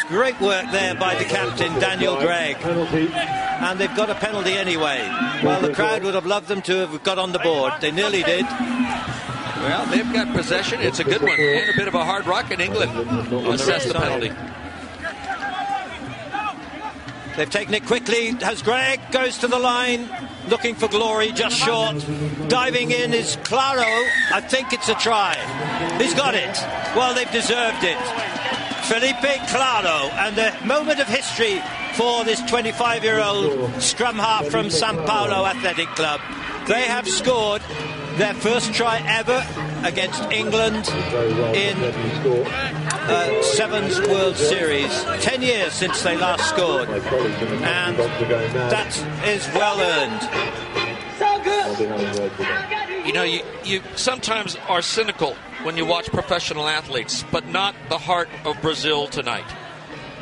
[0.08, 2.56] Great work there by the captain, Daniel Gregg.
[2.62, 4.98] And they've got a penalty anyway.
[5.42, 7.72] Well, the crowd would have loved them to have got on the board.
[7.80, 8.44] They nearly did.
[8.44, 10.80] Well, they've got possession.
[10.82, 11.40] It's a good one.
[11.40, 12.92] And a bit of a hard rock in England.
[13.48, 14.30] Assess the penalty.
[17.36, 18.32] They've taken it quickly.
[18.42, 20.08] Has Gregg goes to the line,
[20.48, 21.96] looking for glory, just short.
[22.48, 23.82] Diving in is Claro.
[24.32, 25.34] I think it's a try.
[25.98, 26.56] He's got it.
[26.94, 27.96] Well, they've deserved it.
[28.84, 31.62] Felipe Claro, and a moment of history
[31.94, 36.20] for this 25-year-old scrum half from Sao Paulo Athletic Club.
[36.68, 37.62] They have scored
[38.16, 39.42] their first try ever
[39.84, 40.86] against England
[41.56, 44.92] in uh, Sevens World Series.
[45.20, 48.94] Ten years since they last scored, and that
[49.26, 50.20] is well earned.
[53.04, 57.98] You know, you, you sometimes are cynical when you watch professional athletes, but not the
[57.98, 59.44] heart of Brazil tonight.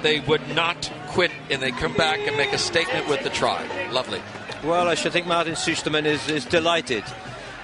[0.03, 3.65] They would not quit and they come back and make a statement with the try.
[3.91, 4.21] Lovely.
[4.65, 7.05] Well, I should think Martin Susterman is, is delighted.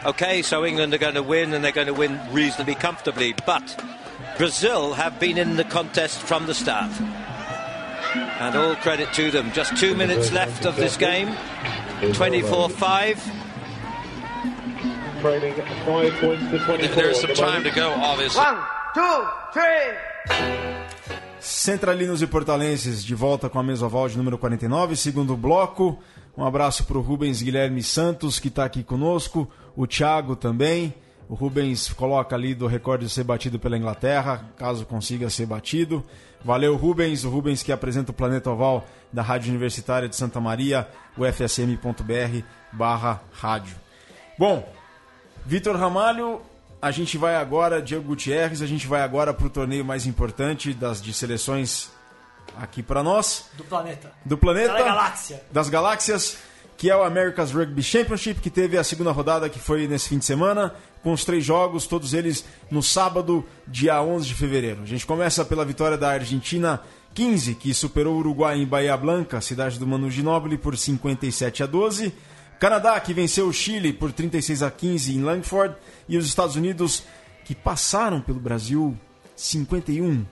[0.05, 3.85] Okay, so England are going to win and they're going to win reasonably comfortably, but
[4.37, 6.93] Brazil have been in the contest from the start.
[8.15, 9.51] And all credit to them.
[9.53, 11.35] Just two minutes left of this game.
[12.15, 13.38] 24 5.
[15.21, 15.55] Trailing
[15.85, 16.95] five points to 24.
[16.95, 18.45] There's some time to go, obviously.
[21.41, 25.99] Centralinos e Portalenses de volta com a Mesoval de número 49, segundo bloco.
[26.37, 29.51] Um abraço para o Rubens Guilherme Santos, que está aqui conosco.
[29.77, 30.95] O Thiago também.
[31.29, 36.05] O Rubens coloca ali do recorde de ser batido pela Inglaterra, caso consiga ser batido.
[36.45, 37.25] Valeu, Rubens.
[37.25, 42.43] O Rubens que apresenta o Planeta Oval da Rádio Universitária de Santa Maria, o fsm.br
[42.73, 43.77] barra rádio.
[44.39, 44.78] Bom,
[45.47, 46.41] Vitor Ramalho,
[46.81, 50.73] a gente vai agora, Diego Gutierrez, a gente vai agora para o torneio mais importante
[50.75, 51.91] das de seleções
[52.57, 54.13] aqui para nós, Do planeta.
[54.25, 55.43] do planeta, Da galáxia.
[55.51, 56.39] das galáxias,
[56.77, 60.19] que é o America's Rugby Championship, que teve a segunda rodada, que foi nesse fim
[60.19, 64.83] de semana, com os três jogos, todos eles no sábado, dia 11 de fevereiro.
[64.83, 66.81] A gente começa pela vitória da Argentina
[67.15, 71.67] 15, que superou o Uruguai em Bahia Blanca, cidade do Manu Ginóbili, por 57 a
[71.67, 72.13] 12.
[72.59, 75.77] Canadá, que venceu o Chile por 36 a 15 em Langford.
[76.09, 77.05] E os Estados Unidos,
[77.45, 78.97] que passaram pelo Brasil
[79.37, 80.25] 51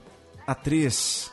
[0.45, 1.31] a 3.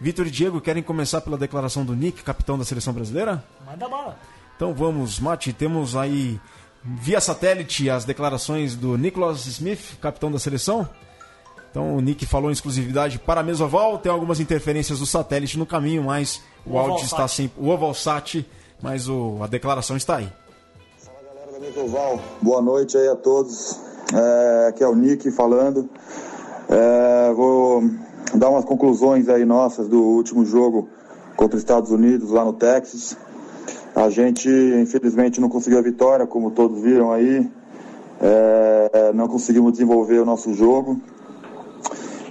[0.00, 3.42] Vitor e Diego querem começar pela declaração do Nick, capitão da seleção brasileira?
[3.64, 4.18] Manda bala.
[4.56, 6.38] Então vamos, Mate, temos aí
[6.84, 10.88] via satélite as declarações do Nicholas Smith, capitão da seleção.
[11.70, 15.66] Então o Nick falou em exclusividade para a Mesoval, tem algumas interferências do satélite no
[15.66, 17.60] caminho, mas o, O áudio está sempre.
[17.60, 18.46] O Ovalsat,
[18.84, 20.28] mas o, a declaração está aí.
[20.98, 23.80] Fala galera da Mesoval, boa noite aí a todos.
[24.12, 25.88] É, aqui é o Nick falando.
[26.68, 27.82] É, vou
[28.34, 30.86] dar umas conclusões aí nossas do último jogo
[31.34, 33.16] contra os Estados Unidos lá no Texas.
[33.96, 37.50] A gente infelizmente não conseguiu a vitória, como todos viram aí.
[38.20, 41.00] É, não conseguimos desenvolver o nosso jogo,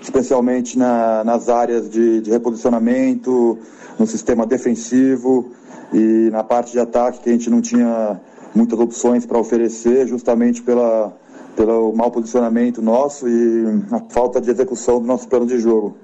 [0.04, 3.58] especialmente na- nas áreas de, de reposicionamento,
[3.98, 5.52] no sistema defensivo
[5.94, 8.20] e na parte de ataque que a gente não tinha
[8.54, 11.14] muitas opções para oferecer, justamente pela,
[11.56, 15.96] pelo mau posicionamento nosso e a falta de execução do nosso plano de jogo.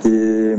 [0.00, 0.56] Que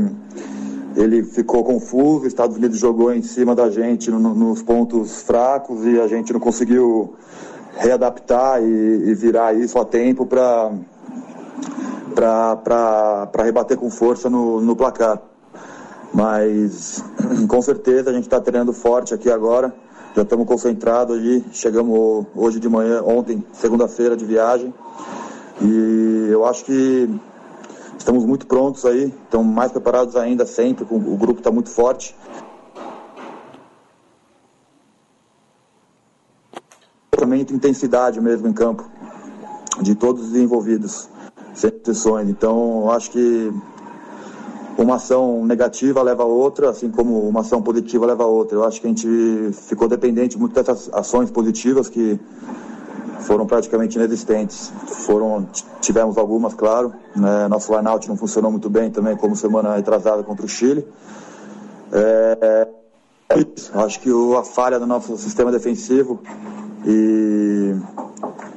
[0.96, 5.84] ele ficou confuso, os Estados Unidos jogou em cima da gente no- nos pontos fracos
[5.86, 7.14] e a gente não conseguiu
[7.76, 10.70] readaptar e, e virar isso a tempo para
[12.14, 15.22] para rebater com força no, no placar.
[16.12, 17.02] Mas
[17.48, 19.74] com certeza a gente está treinando forte aqui agora.
[20.14, 21.44] Já estamos concentrados ali.
[21.52, 24.74] Chegamos hoje de manhã, ontem, segunda-feira de viagem.
[25.62, 27.08] E eu acho que
[27.96, 29.14] estamos muito prontos aí.
[29.24, 30.84] Estamos mais preparados ainda sempre.
[30.90, 32.16] O grupo está muito forte.
[37.10, 38.84] Também intensidade mesmo em campo
[39.82, 41.08] de todos os envolvidos,
[41.54, 42.28] sem exceções.
[42.28, 43.52] Então, acho que
[44.84, 48.56] uma ação negativa leva a outra, assim como uma ação positiva leva a outra.
[48.56, 52.18] Eu acho que a gente ficou dependente muito dessas ações positivas que
[53.20, 54.72] foram praticamente inexistentes.
[54.86, 55.46] Foram,
[55.80, 56.92] tivemos algumas, claro.
[57.14, 57.48] Né?
[57.48, 60.86] Nosso line-out não funcionou muito bem também, como semana atrasada contra o Chile.
[61.92, 62.68] É, é.
[63.74, 66.20] Acho que o, a falha do nosso sistema defensivo
[66.84, 67.74] e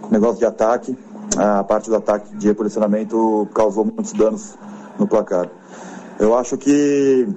[0.10, 0.98] negócio de ataque,
[1.38, 4.56] a parte do ataque de reposicionamento causou muitos danos
[4.98, 5.50] no placar.
[6.24, 7.28] Eu acho que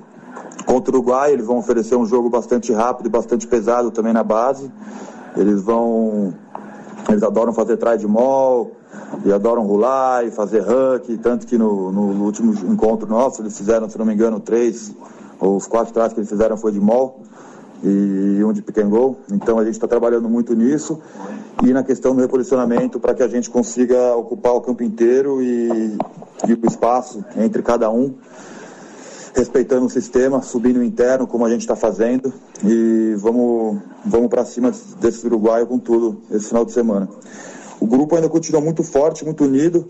[0.65, 4.23] contra o Uruguai eles vão oferecer um jogo bastante rápido e bastante pesado também na
[4.23, 4.71] base.
[5.37, 6.33] Eles vão.
[7.09, 8.71] Eles adoram fazer try de mall
[9.25, 13.91] e adoram rular e fazer huck, tanto que no, no último encontro nosso eles fizeram,
[13.91, 14.95] se não me engano, três,
[15.41, 17.23] ou os quatro tries que eles fizeram foi de mall
[17.83, 18.91] e um de pick and.
[19.33, 21.01] Então a gente está trabalhando muito nisso
[21.65, 25.99] e na questão do reposicionamento para que a gente consiga ocupar o campo inteiro e,
[26.47, 28.15] e o espaço entre cada um,
[29.37, 32.33] respeitando o sistema, subindo o interno como a gente está fazendo
[32.65, 37.07] e vamos, vamos para cima desse uruguaio com tudo esse final de semana.
[37.79, 39.87] O grupo ainda continua muito forte, muito unido.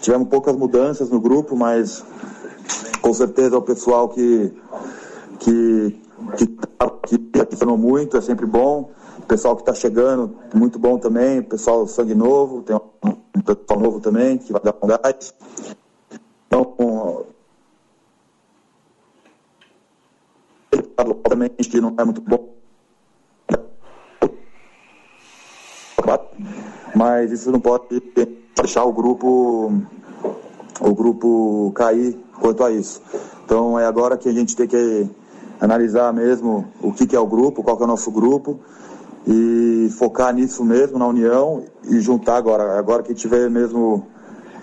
[0.00, 2.02] Tivemos poucas mudanças no grupo, mas
[3.02, 4.52] com certeza o pessoal que
[5.38, 6.00] que
[6.36, 6.46] que,
[7.06, 8.90] que, que funcionou muito, é sempre bom.
[9.18, 11.40] O pessoal que está chegando, muito bom também.
[11.40, 15.34] O pessoal sangue novo, tem um pessoal novo também, que vai dar um gás.
[16.46, 16.74] Então,
[20.96, 22.48] obviamente que não é muito bom.
[26.94, 28.02] Mas isso não pode
[28.56, 29.72] deixar o grupo
[30.80, 33.02] o grupo cair quanto a isso.
[33.44, 35.08] Então é agora que a gente tem que
[35.60, 38.60] analisar mesmo o que, que é o grupo, qual que é o nosso grupo
[39.26, 44.06] e focar nisso mesmo, na união e juntar agora, agora que tiver mesmo,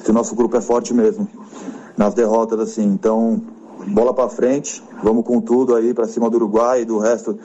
[0.04, 1.28] que o nosso grupo é forte mesmo,
[1.98, 2.84] nas derrotas assim.
[2.84, 3.42] Então,
[3.88, 7.38] bola para frente, vamos com tudo aí para cima do Uruguai e do resto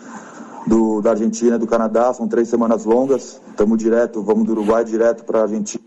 [0.67, 5.25] do, da Argentina do Canadá, são três semanas longas, estamos direto, vamos do Uruguai direto
[5.25, 5.85] para a Argentina.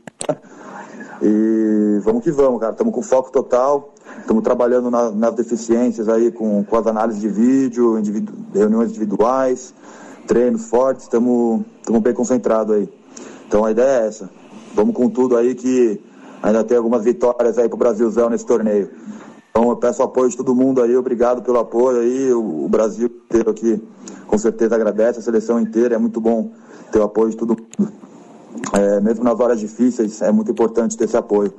[1.22, 2.74] E vamos que vamos, cara.
[2.74, 3.94] Estamos com foco total.
[4.20, 9.74] Estamos trabalhando na, nas deficiências aí com, com as análises de vídeo, individu reuniões individuais,
[10.28, 11.06] treinos fortes.
[11.06, 11.63] Estamos
[12.02, 12.89] bem concentrados aí.
[13.48, 14.30] Então a ideia é essa.
[14.76, 16.02] Vamos com tudo aí que
[16.42, 18.89] ainda tem algumas vitórias aí pro Brasilzão nesse torneio.
[19.56, 20.98] Então eu peço apoio de todo mundo aí.
[20.98, 22.34] Obrigado pelo apoio aí.
[22.34, 23.80] O, o Brasil inteiro aqui
[24.26, 25.94] com certeza agradece, a seleção inteira.
[25.94, 26.52] É muito bom
[26.92, 27.94] ter o apoio de todo mundo.
[28.74, 31.54] É, mesmo nas horas difíceis, é muito importante ter esse apoio.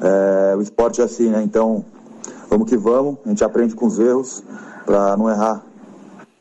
[0.00, 1.42] É, o esporte é assim, né?
[1.42, 1.84] Então,
[2.48, 4.42] vamos que vamos, a gente aprende com os erros
[4.86, 5.62] para não errar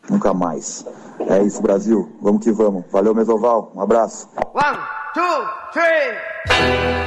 [0.10, 0.86] nunca mais.
[1.20, 2.10] É isso, Brasil.
[2.22, 2.86] Vamos que vamos.
[2.90, 3.74] Valeu, Mesoval.
[3.76, 4.30] Um abraço.
[4.54, 4.78] One,
[5.14, 5.24] two,
[5.74, 7.03] three.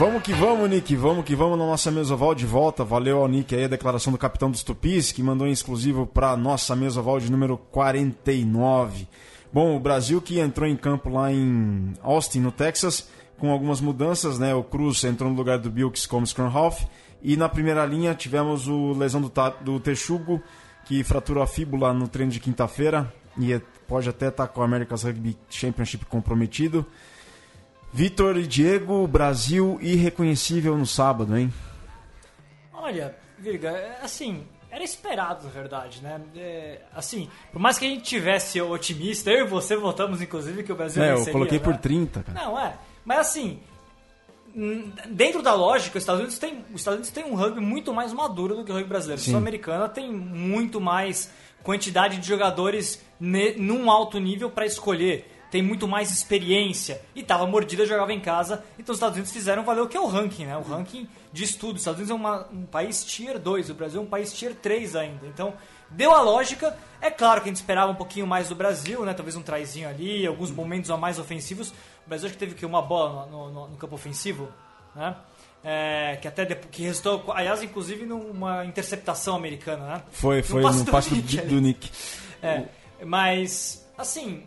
[0.00, 0.96] Vamos que vamos, Nick.
[0.96, 2.82] Vamos que vamos na nossa mesoval de volta.
[2.82, 6.34] Valeu ao Nick aí a declaração do capitão dos Tupis, que mandou em exclusivo para
[6.38, 9.06] nossa mesoval de número 49.
[9.52, 14.38] Bom, o Brasil que entrou em campo lá em Austin, no Texas, com algumas mudanças,
[14.38, 14.54] né?
[14.54, 16.82] O Cruz entrou no lugar do Bilks como scrum half.
[17.22, 20.42] E na primeira linha tivemos o lesão do, do Texugo,
[20.86, 23.12] que fraturou a fíbula no treino de quinta-feira.
[23.36, 26.86] E é- pode até estar com o America's Rugby Championship comprometido.
[27.92, 31.52] Vitor e Diego, Brasil irreconhecível no sábado, hein?
[32.72, 36.20] Olha, Virga, é, assim, era esperado, na verdade, né?
[36.36, 40.72] É, assim, por mais que a gente tivesse otimista, eu e você votamos, inclusive, que
[40.72, 41.78] o Brasil É, eu coloquei por né?
[41.82, 42.44] 30, cara.
[42.44, 42.74] Não, é.
[43.04, 43.60] Mas assim,
[45.08, 48.12] dentro da lógica, os Estados Unidos tem, os Estados Unidos tem um rugby muito mais
[48.12, 49.20] maduro do que o rugby brasileiro.
[49.20, 49.30] A Sim.
[49.30, 51.30] seleção americana tem muito mais
[51.62, 55.29] quantidade de jogadores ne, num alto nível para escolher.
[55.50, 57.02] Tem muito mais experiência.
[57.14, 58.62] E tava mordida, jogava em casa.
[58.78, 60.56] Então os Estados Unidos fizeram valer o que é o ranking, né?
[60.56, 61.74] O ranking de estudo.
[61.76, 64.54] Os Estados Unidos é uma- um país tier 2, o Brasil é um país tier
[64.54, 65.26] 3 ainda.
[65.26, 65.52] Então,
[65.90, 66.76] deu a lógica.
[67.00, 69.12] É claro que a gente esperava um pouquinho mais do Brasil, né?
[69.12, 71.70] Talvez um traizinho ali, alguns momentos a mais ofensivos.
[72.06, 74.48] O Brasil acho que teve que uma bola no, no- no campo ofensivo,
[74.94, 75.16] né?
[75.62, 80.02] É, que até depois, que restou, aliás, inclusive numa interceptação americana, né?
[80.10, 81.90] Foi, foi no passe do, Nick do Nick.
[82.42, 82.64] É,
[83.04, 84.44] mas, assim,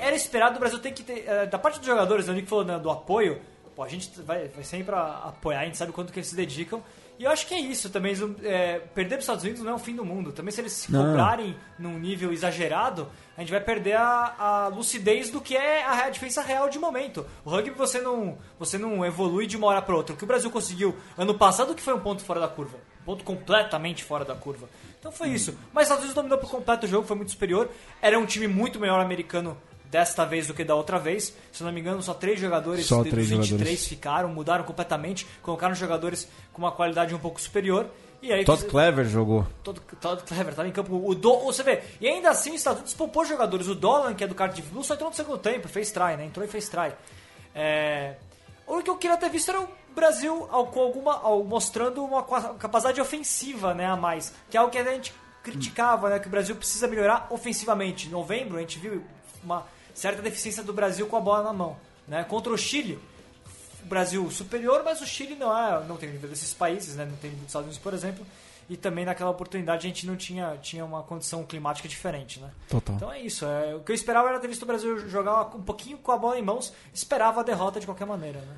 [0.00, 1.24] era esperado o Brasil ter que ter.
[1.26, 3.40] é, Da parte dos jogadores, né, o Nick falou né, do apoio,
[3.74, 6.82] pô, a gente vai, vai sempre apoiar, a gente sabe quanto que eles se dedicam.
[7.18, 8.14] E eu acho que é isso também.
[8.44, 10.30] é, perder para os Estados Unidos não é o fim do mundo.
[10.30, 11.04] Também se eles se Não.
[11.04, 16.04] cobrarem num nível exagerado, a gente vai perder a, a lucidez do que é a,
[16.04, 17.26] a diferença real de momento.
[17.44, 20.14] O rugby você não, você não evolui de uma hora para outra.
[20.14, 22.76] O que o Brasil conseguiu ano passado que foi um ponto fora da curva.
[23.02, 24.68] Um ponto completamente fora da curva.
[25.08, 25.56] Então foi isso.
[25.72, 27.70] Mas os Estados Unidos dominou por completo o jogo, foi muito superior.
[28.02, 29.56] Era um time muito melhor americano
[29.90, 31.34] desta vez do que da outra vez.
[31.50, 33.88] Se não me engano, só três jogadores Só dos três 23 jogadores.
[33.88, 37.86] ficaram, mudaram completamente, colocaram jogadores com uma qualidade um pouco superior.
[38.20, 39.46] E aí Todd Clever jogou.
[39.62, 41.00] Todo, todo Clever tava em campo.
[41.02, 43.66] O Do, você vê, e ainda assim os Estados Unidos poupou jogadores.
[43.66, 46.26] O Dolan, que é do Cardiff Blues, só entrou no segundo tempo, fez try, né?
[46.26, 46.92] Entrou e fez try.
[47.54, 48.16] É,
[48.66, 52.22] o que eu queria ter visto era o Brasil ao- com alguma, mostrando uma
[52.54, 56.18] capacidade ofensiva né, a mais, que é algo que a gente criticava, né?
[56.18, 58.06] Que o Brasil precisa melhorar ofensivamente.
[58.08, 59.02] Em novembro a gente viu
[59.42, 61.76] uma certa deficiência do Brasil com a bola na mão.
[62.06, 62.24] Né?
[62.24, 62.98] Contra o Chile,
[63.82, 67.04] o Brasil superior, mas o Chile não é, não tem o nível desses países, né?
[67.04, 68.26] Não tem o nível dos Estados Unidos, por exemplo.
[68.70, 72.50] E também naquela oportunidade a gente não tinha, tinha uma condição climática diferente, né?
[72.68, 72.96] Total.
[72.96, 73.46] Então é isso.
[73.46, 76.18] É, o que eu esperava era ter visto o Brasil jogar um pouquinho com a
[76.18, 76.72] bola em mãos.
[76.92, 78.56] Esperava a derrota de qualquer maneira, né?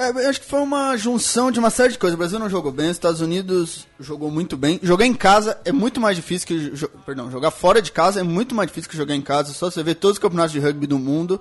[0.00, 2.14] É, eu acho que foi uma junção de uma série de coisas.
[2.14, 4.78] O Brasil não jogou bem, os Estados Unidos jogou muito bem.
[4.80, 6.70] Jogar em casa é muito mais difícil que.
[6.70, 9.52] jo- Perdão, jogar fora de casa é muito mais difícil que jogar em casa.
[9.52, 11.40] Só você ver todos os campeonatos de rugby do mundo,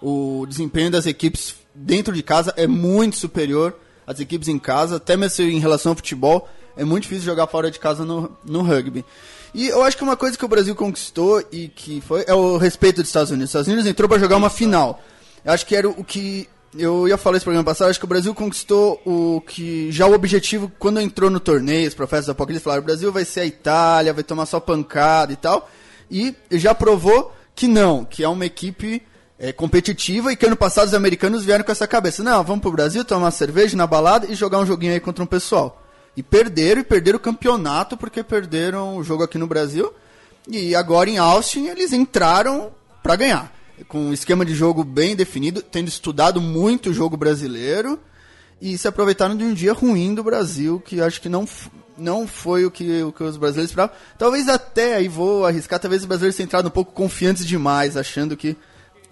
[0.00, 3.74] o desempenho das equipes dentro de casa é muito superior
[4.06, 6.48] às equipes em casa, até mesmo em relação ao futebol.
[6.76, 9.04] É muito difícil jogar fora de casa no, no rugby.
[9.52, 12.56] E eu acho que uma coisa que o Brasil conquistou e que foi é o
[12.56, 13.46] respeito dos Estados Unidos.
[13.48, 15.02] Os Estados Unidos entrou para jogar uma final.
[15.44, 18.08] Eu acho que era o que eu ia falar esse programa passado, acho que o
[18.08, 22.64] Brasil conquistou o que já o objetivo quando entrou no torneio, os profetas do Apocalipse
[22.64, 25.68] falaram, o Brasil vai ser a Itália, vai tomar só pancada e tal.
[26.10, 29.02] E já provou que não, que é uma equipe
[29.38, 32.22] é, competitiva e que ano passado os americanos vieram com essa cabeça.
[32.22, 35.26] Não, vamos pro Brasil tomar cerveja na balada e jogar um joguinho aí contra um
[35.26, 35.82] pessoal.
[36.16, 39.92] E perderam, e perderam o campeonato porque perderam o jogo aqui no Brasil.
[40.48, 42.70] E agora em Austin eles entraram
[43.02, 43.52] para ganhar.
[43.88, 47.98] Com um esquema de jogo bem definido, tendo estudado muito o jogo brasileiro
[48.60, 51.46] e se aproveitaram de um dia ruim do Brasil, que acho que não,
[51.96, 53.94] não foi o que, o que os brasileiros esperavam.
[54.18, 58.34] Talvez até, aí vou arriscar, talvez os brasileiros tenham entrado um pouco confiantes demais, achando
[58.34, 58.56] que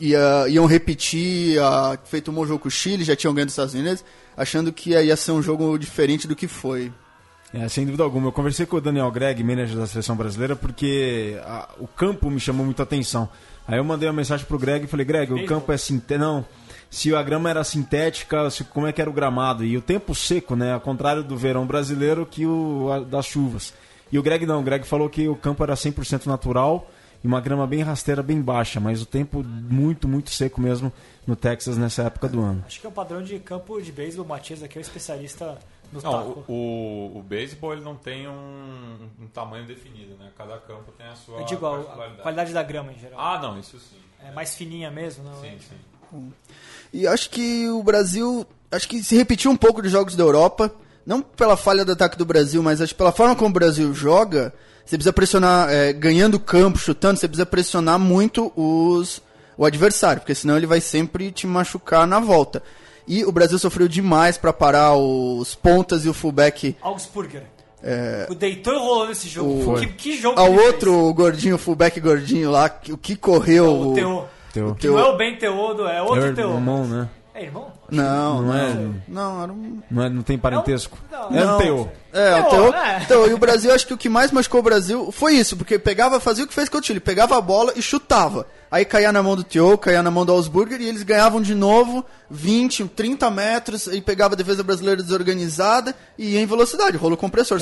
[0.01, 3.53] ia, iam repetir, a, feito um bom jogo com o Chile, já tinham ganho dos
[3.53, 4.03] Estados Unidos,
[4.35, 6.91] achando que ia, ser um jogo diferente do que foi.
[7.53, 8.29] É, sem dúvida alguma.
[8.29, 12.41] Eu conversei com o Daniel Gregg, manager da seleção brasileira, porque a- o campo me
[12.41, 13.29] chamou muita atenção.
[13.67, 16.19] Aí eu mandei uma mensagem pro Greg e falei, Greg, o campo é sintético.
[16.25, 16.45] Não,
[16.91, 19.65] se a grama era sintética, se- como é que era o gramado?
[19.65, 20.73] E o tempo seco, né?
[20.75, 23.73] Ao contrário do verão brasileiro que o a- das chuvas.
[24.13, 26.89] E o Greg não, o Greg falou que o campo era 100% natural
[27.23, 30.93] e uma grama bem rasteira, bem baixa, mas o tempo muito, muito seco mesmo
[31.27, 32.63] no Texas nessa época do ano.
[32.67, 34.27] Acho que é um padrão de campo de beisebol.
[34.27, 35.59] O Matias aqui é o especialista
[35.93, 36.45] no Não, taco.
[36.49, 36.53] o,
[37.15, 40.31] o, o beisebol ele não tem um, um tamanho definido, né?
[40.37, 43.21] Cada campo tem a sua Eu digo, a, qualidade da grama em geral.
[43.21, 43.97] Ah, não, isso sim.
[44.27, 45.41] É mais fininha mesmo, não?
[45.41, 46.33] Sim, sim.
[46.93, 48.47] E acho que o Brasil.
[48.71, 50.73] Acho que se repetiu um pouco dos jogos da Europa.
[51.05, 53.93] Não pela falha do ataque do Brasil, mas acho que pela forma como o Brasil
[53.93, 54.55] joga.
[54.85, 59.21] você precisa pressionar, é, ganhando campo, chutando, você precisa pressionar muito os,
[59.57, 62.63] o adversário, porque senão ele vai sempre te machucar na volta.
[63.07, 66.77] E o Brasil sofreu demais para parar os pontas e o fullback.
[66.81, 67.43] Augsburger.
[68.31, 69.73] O deitou e rolou nesse jogo.
[69.75, 72.93] O- Que, que jogo Ao que ele outro o gordinho, o fullback gordinho lá, que-
[72.93, 73.67] o que correu.
[73.67, 73.91] fez?
[73.91, 74.25] O Teô.
[74.55, 74.75] Teu.
[74.77, 76.55] Que não é o Ben Teodo, é outro É Teô.
[76.55, 77.09] irmão, né?
[77.35, 77.67] É irmão?
[77.91, 78.75] Não, Não não, é-
[79.09, 79.81] não, era um.
[79.91, 80.97] Não, é, não tem parentesco?
[81.11, 81.57] Não, é não.
[81.57, 81.93] um teu.
[82.13, 82.75] É, o Teô, Teô.
[82.75, 83.03] é.
[83.03, 85.77] Então, e o Brasil, acho que o que mais machucou o Brasil foi isso, porque
[85.79, 88.47] pegava, fazia o que fez com o Chile, pegava a bola e chutava.
[88.75, 91.55] Aí caía na mão do Teô, caía na mão do Augsburger e eles ganhavam de
[91.55, 97.17] novo 20, 30 metros, e pegava a defesa brasileira desorganizada e ia em velocidade, rolo
[97.17, 97.61] compressor.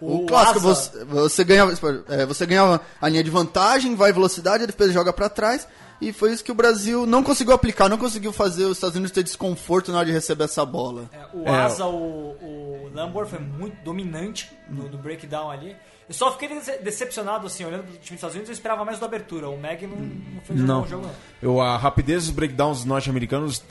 [0.00, 1.72] o, o clássico, Asa- você, você ganhava,
[2.10, 5.66] é, você ganhava a linha de vantagem, vai em velocidade, a defesa joga pra trás.
[6.00, 9.10] E foi isso que o Brasil não conseguiu aplicar, não conseguiu fazer os Estados Unidos
[9.12, 11.10] ter desconforto na hora de receber essa bola.
[11.12, 11.50] É, o É.
[11.60, 15.76] Asa, o, o Lambor foi muito dominante no, no breakdown ali.
[16.12, 18.98] Eu só fiquei dece- decepcionado, assim, olhando pro time dos Estados Unidos, eu esperava mais
[18.98, 19.48] do abertura.
[19.48, 20.80] O Meg não, não fez um Não.
[20.82, 21.12] bom jogo, não.
[21.40, 23.62] Eu, a rapidez dos breakdowns norte-americanos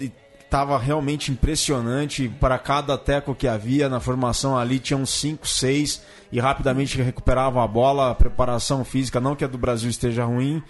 [0.44, 2.28] estava realmente impressionante.
[2.40, 7.68] Para cada teco que havia na formação ali, tinham 5, 6 e rapidamente recuperavam a
[7.68, 8.10] bola.
[8.10, 10.64] A preparação física, não que a do Brasil esteja ruim,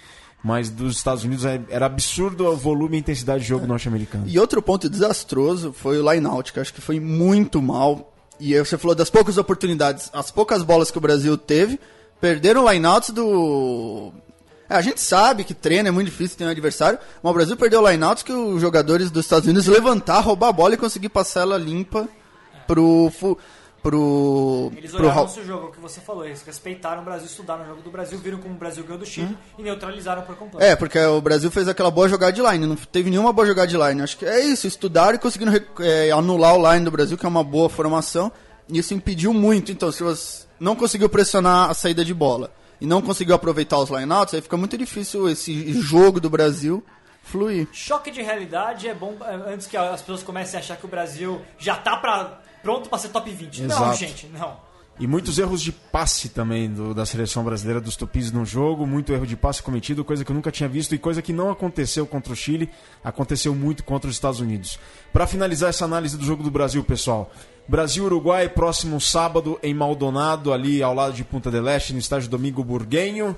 [0.43, 4.25] mas dos Estados Unidos é- era absurdo o volume e intensidade de jogo norte-americano.
[4.27, 8.10] E outro ponto desastroso foi o line-out, que eu acho que foi muito mal.
[8.41, 11.79] E você falou das poucas oportunidades, as poucas bolas que o Brasil teve,
[12.19, 14.11] perderam o line-outs do.
[14.67, 17.55] É, a gente sabe que treino é muito difícil ter um adversário, mas o Brasil
[17.55, 21.41] perdeu line-outs que os jogadores dos Estados Unidos levantar, roubar a bola e conseguir passar
[21.41, 22.09] ela limpa
[22.65, 23.11] pro.
[23.81, 24.71] Pro.
[24.75, 27.63] Eles pro olharam Ra- esse jogo, o que você falou, eles respeitaram o Brasil, estudaram
[27.63, 30.63] o jogo do Brasil, viram como o Brasil ganhou do Chile e neutralizaram por completo.
[30.63, 33.67] É, porque o Brasil fez aquela boa jogada de line, não teve nenhuma boa jogada
[33.67, 34.01] de line.
[34.01, 37.29] Acho que é isso, estudaram e conseguiram é, anular o line do Brasil, que é
[37.29, 38.31] uma boa formação,
[38.69, 39.71] e isso impediu muito.
[39.71, 43.89] Então, se você não conseguiu pressionar a saída de bola e não conseguiu aproveitar os
[43.89, 46.83] lineouts, aí fica muito difícil esse jogo do Brasil
[47.23, 47.67] fluir.
[47.71, 50.89] Choque de realidade é bom é, antes que as pessoas comecem a achar que o
[50.89, 53.61] Brasil já tá pra, pronto pra ser top 20.
[53.63, 53.97] Não, Exato.
[53.97, 54.71] gente, não.
[54.99, 59.11] E muitos erros de passe também do- da seleção brasileira dos tupis no jogo, muito
[59.11, 62.05] erro de passe cometido, coisa que eu nunca tinha visto e coisa que não aconteceu
[62.05, 62.69] contra o Chile,
[63.03, 64.77] aconteceu muito contra os Estados Unidos.
[65.11, 67.31] Para finalizar essa análise do jogo do Brasil, pessoal,
[67.67, 72.63] Brasil-Uruguai, próximo sábado em Maldonado, ali ao lado de Punta del Este, no estádio Domingo
[72.63, 73.35] Burguenho.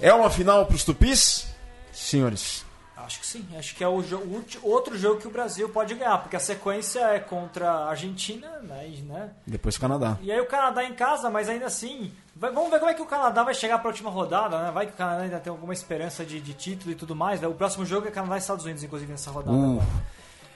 [0.00, 1.46] É uma final para os tupis?
[1.92, 2.64] Senhores,
[3.08, 3.48] Acho que sim.
[3.58, 7.00] Acho que é o, o outro jogo que o Brasil pode ganhar, porque a sequência
[7.00, 8.86] é contra a Argentina, né?
[8.86, 9.30] e- né?
[9.46, 10.18] depois Canadá.
[10.20, 13.00] E aí o Canadá em casa, mas ainda assim, vai- vamos ver como é que
[13.00, 14.70] o Canadá vai chegar para a última rodada, né?
[14.70, 17.40] Vai que o Canadá ainda tem alguma esperança de, de título e tudo mais.
[17.40, 17.48] né?
[17.48, 19.56] O próximo jogo é Canadá e Estados Unidos, inclusive, nessa rodada.
[19.56, 19.82] Uh.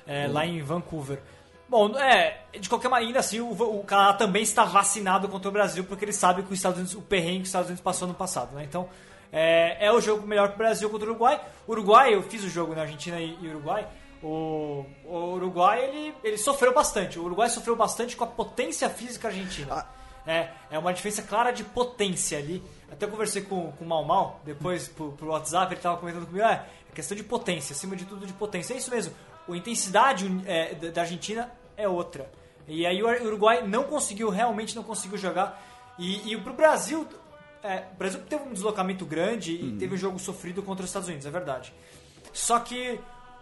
[0.06, 1.20] É, lá em Vancouver.
[1.68, 5.52] Bom, é, de qualquer maneira, ainda assim, o, o Canadá também está vacinado contra o
[5.52, 8.06] Brasil, porque ele sabe que os Estados Unidos, o perrengue que os Estados Unidos passou
[8.06, 8.62] no passado, né?
[8.62, 8.90] Então,
[9.32, 11.40] é, é o jogo melhor para o Brasil contra o Uruguai.
[11.66, 13.88] Uruguai, eu fiz o jogo na Argentina e, e Uruguai.
[14.22, 17.18] O, o Uruguai, ele, ele sofreu bastante.
[17.18, 19.86] O Uruguai sofreu bastante com a potência física argentina.
[20.26, 22.62] É, é uma diferença clara de potência ali.
[22.90, 26.26] Até eu conversei com, com o Mal Mal, depois por, por WhatsApp, ele estava comentando
[26.26, 28.74] comigo, é, é questão de potência, acima de tudo de potência.
[28.74, 29.14] É isso mesmo,
[29.48, 32.30] a intensidade é, da, da Argentina é outra.
[32.68, 35.60] E aí o Uruguai não conseguiu, realmente não conseguiu jogar.
[35.98, 37.06] E, e pro Brasil,
[37.62, 41.08] é, o Brasil teve um deslocamento grande e teve um jogo sofrido contra os Estados
[41.08, 41.72] Unidos, é verdade.
[42.32, 42.98] Só que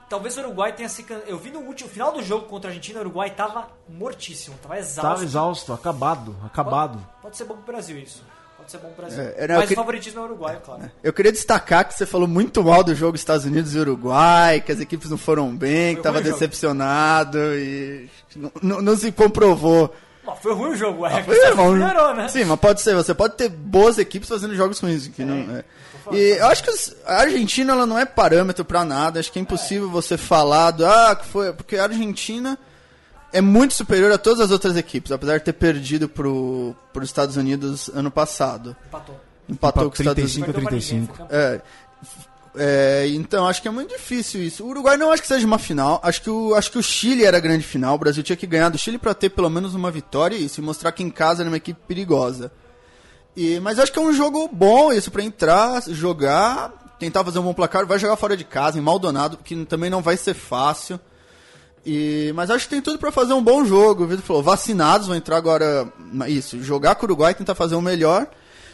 [0.09, 1.03] talvez o Uruguai tenha se.
[1.03, 4.57] can- Eu vi no último final do jogo contra a Argentina, o Uruguai tava mortíssimo,
[4.63, 4.99] tava exausto.
[5.01, 6.99] Estava exausto, acabado, acabado.
[7.23, 8.23] Pode ser bom pro Brasil isso.
[8.57, 9.23] Pode ser bom pro Brasil.
[9.23, 10.91] É, era- eu Mas que- o favoritismo é o Uruguai, claro.
[11.03, 14.71] Eu queria destacar que você falou muito mal do jogo Estados Unidos e Uruguai, que
[14.73, 16.39] as equipes não foram bem, que Foi tava ruim o jogo.
[16.41, 19.95] decepcionado e não, não- não se comprovou.
[20.31, 21.23] Ó, foi ruim o jogo, é.
[21.23, 21.73] Foi, Você irmão.
[21.73, 22.29] melhorou, né?
[22.29, 22.95] Sim, mas pode ser.
[22.95, 25.09] Você pode ter boas equipes fazendo jogos ruins.
[25.09, 25.65] Que não, é.
[26.13, 29.19] E eu acho que os- a Argentina ela não é parâmetro pra nada.
[29.21, 31.53] Acho que é impossível você falar do, ah, que foi.
[31.53, 32.59] Porque a Argentina
[33.33, 37.37] é muito superior a todas as outras equipes, apesar de ter perdido pro, pro Estados
[37.37, 38.77] Unidos ano passado.
[38.89, 39.21] Empatou.
[39.49, 41.17] Empatou com os Estados 35 a Perdeu pra ninguém, 35.
[41.17, 41.41] foi campeão.
[41.41, 41.61] é,
[42.57, 44.65] é, então acho que é muito difícil isso.
[44.65, 46.01] O Uruguai não acho que seja uma final.
[46.03, 47.95] Acho que o, acho que o Chile era a grande final.
[47.95, 50.61] O Brasil tinha que ganhar do Chile para ter pelo menos uma vitória e isso,
[50.61, 52.51] e mostrar que em casa era uma equipe perigosa.
[53.37, 57.45] E, mas acho que é um jogo bom isso para entrar, jogar, tentar fazer um
[57.45, 57.87] bom placar.
[57.87, 60.99] Vai jogar fora de casa, em Maldonado, que também não vai ser fácil.
[61.87, 64.05] E, mas acho que tem tudo para fazer um bom jogo.
[64.05, 65.91] O Vitor falou, vacinados vão entrar agora.
[66.27, 68.29] Isso, jogar com o Uruguai, tentar fazer o melhor.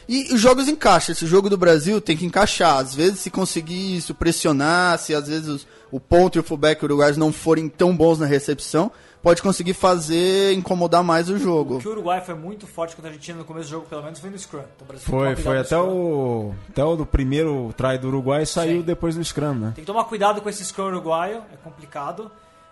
[0.09, 1.13] E os jogos encaixam.
[1.13, 2.79] Esse jogo do Brasil tem que encaixar.
[2.79, 6.85] Às vezes, se conseguir isso, pressionar, se às vezes os- o ponto e o fullback
[6.85, 8.91] uruguaios não forem tão bons na recepção,
[9.23, 11.81] pode conseguir fazer incomodar mais o jogo.
[11.81, 14.21] Que o Uruguai foi muito forte contra a Argentina no começo do jogo, pelo menos
[14.21, 14.61] foi no Scrum.
[14.77, 15.89] Então, o Foi, foi até scrum.
[15.89, 18.87] o, até o do primeiro try do Uruguai saiu Sim.
[18.87, 19.73] depois do Scrum, né?
[19.75, 22.31] Tem que tomar cuidado com esse Scrum uruguaio, é complicado.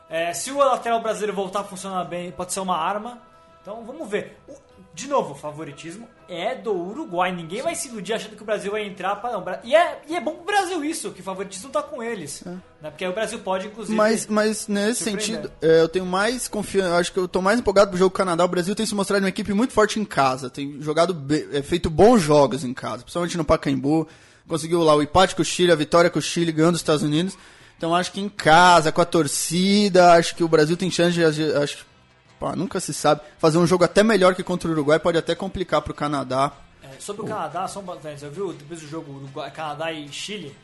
[0.08, 3.18] É, se o lateral brasileiro voltar a funcionar bem, pode ser uma arma.
[3.62, 4.38] Então vamos ver.
[4.48, 4.52] O-
[4.94, 7.32] de novo, o favoritismo é do Uruguai.
[7.32, 9.44] Ninguém vai se iludir achando que o Brasil vai entrar para não.
[9.64, 12.42] E é, e é bom pro Brasil isso, que o favoritismo tá com eles.
[12.44, 12.60] Né?
[12.82, 13.96] Porque aí o Brasil pode, inclusive.
[13.96, 16.96] Mas, mas nesse sentido, é, eu tenho mais confiança.
[16.96, 18.44] Acho que eu tô mais empolgado pro jogo do Canadá.
[18.44, 20.48] O Brasil tem se mostrado uma equipe muito forte em casa.
[20.48, 21.20] Tem jogado,
[21.52, 24.06] é, feito bons jogos em casa, principalmente no Pacaembu.
[24.46, 27.02] Conseguiu lá o empate com o Chile, a vitória com o Chile, ganhando os Estados
[27.02, 27.36] Unidos.
[27.76, 31.24] Então acho que em casa, com a torcida, acho que o Brasil tem chance de.
[31.24, 31.84] Acho,
[32.38, 33.20] pá, nunca se sabe.
[33.38, 36.52] Fazer um jogo até melhor que contra o Uruguai pode até complicar pro Canadá.
[36.82, 37.84] É, sobre o Canadá, só um.
[37.84, 40.54] Você viu depois do jogo Uruguai, Canadá e Chile?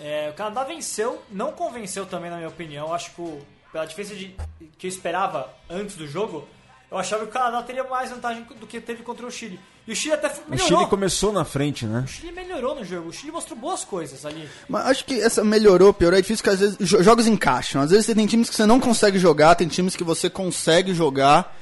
[0.00, 2.92] É, o Canadá venceu, não convenceu também, na minha opinião.
[2.92, 3.40] Acho que o-
[3.72, 4.34] pela diferença de,
[4.78, 6.46] que eu esperava antes do jogo,
[6.90, 9.58] eu achava que o Canadá teria mais vantagem do que teve contra o Chile.
[9.86, 10.78] E o Chile até O melhorou.
[10.78, 12.02] Chile começou na frente, né?
[12.04, 13.08] O Chile melhorou no jogo.
[13.08, 14.48] O Chile mostrou boas coisas ali.
[14.68, 16.18] Mas acho que essa melhorou, piorou.
[16.18, 17.80] É difícil que às vezes jo- jogos encaixam.
[17.82, 20.92] Às vezes você tem times que você não consegue jogar, tem times que você consegue
[20.94, 21.56] jogar.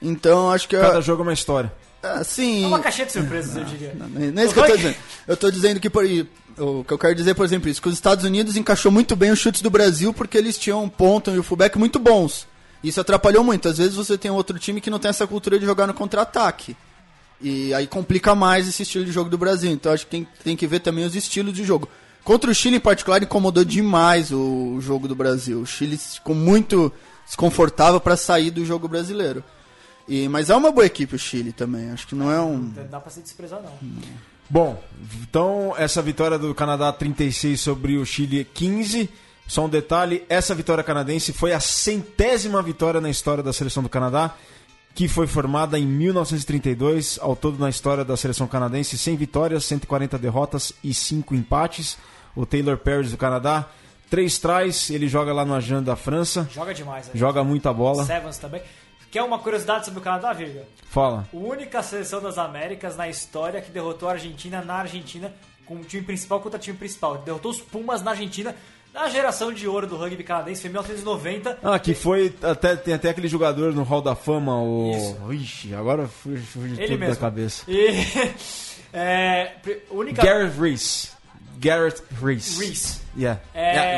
[0.00, 0.76] Então acho que.
[0.78, 1.72] Cada jogo é uma história.
[2.02, 2.62] Assim.
[2.64, 3.92] É uma caixinha de surpresas, eu diria.
[3.96, 4.96] Não é isso que eu tô dizendo.
[5.26, 7.94] Eu tô dizendo que por, o que eu quero dizer, por exemplo, isso, que os
[7.94, 11.38] Estados Unidos encaixou muito bem os chutes do Brasil porque eles tinham um ponto e
[11.38, 12.46] o fullback muito bons.
[12.82, 13.68] Isso atrapalhou muito.
[13.68, 16.76] Às vezes você tem outro time que não tem essa cultura de jogar no contra-ataque.
[17.40, 19.70] E aí complica mais esse estilo de jogo do Brasil.
[19.70, 21.88] Então acho que tem, tem que ver também os estilos de jogo.
[22.24, 25.60] Contra o Chile em particular incomodou demais o jogo do Brasil.
[25.60, 26.92] O Chile ficou muito
[27.24, 29.42] desconfortável para sair do jogo brasileiro.
[30.06, 31.90] E, mas é uma boa equipe o Chile também.
[31.90, 32.58] Acho que não é um.
[32.58, 33.72] Não dá pra se desprezar, não.
[34.50, 34.82] Bom,
[35.22, 39.08] então essa vitória do Canadá 36 sobre o Chile 15.
[39.48, 43.88] Só um detalhe, essa vitória canadense foi a centésima vitória na história da seleção do
[43.88, 44.34] Canadá,
[44.94, 50.18] que foi formada em 1932, ao todo na história da seleção canadense, 100 vitórias, 140
[50.18, 51.96] derrotas e 5 empates.
[52.36, 53.66] O Taylor Paris do Canadá,
[54.10, 57.08] três tries, ele joga lá no Ajan da França, Joga demais.
[57.08, 57.18] ali.
[57.18, 58.04] joga muita bola.
[58.04, 58.60] Sevens também.
[59.10, 60.64] Quer uma curiosidade sobre o Canadá, Virga?
[60.90, 61.26] Fala.
[61.32, 65.32] A única seleção das Américas na história que derrotou a Argentina na Argentina
[65.64, 67.16] com o time principal contra time principal.
[67.18, 68.54] Derrotou os Pumas na Argentina
[68.92, 71.58] na geração de ouro do rugby canadense, foi em 1990.
[71.62, 76.08] Ah, que foi até tem até aquele jogador no Hall da Fama, o Ixi, agora
[76.08, 77.14] fugiu fugiu Ele tudo mesmo.
[77.14, 77.64] da cabeça.
[77.68, 77.88] E
[78.92, 79.52] é,
[79.90, 81.10] única Garrett Reese.
[81.58, 82.64] Garrett Reese.
[82.64, 83.00] Reese.
[83.16, 83.40] Yeah.
[83.54, 83.90] É, Yeah,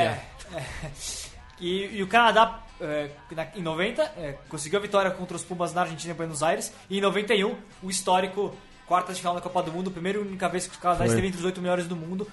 [0.52, 0.66] yeah.
[1.60, 3.10] E, e o Canadá, é,
[3.54, 6.72] em 90, é, conseguiu a vitória contra os Pumas na Argentina e Buenos Aires.
[6.88, 10.48] E em 91, o histórico quartas de final da Copa do Mundo, primeira e única
[10.48, 12.26] vez que o Canadá esteve entre os oito melhores do mundo.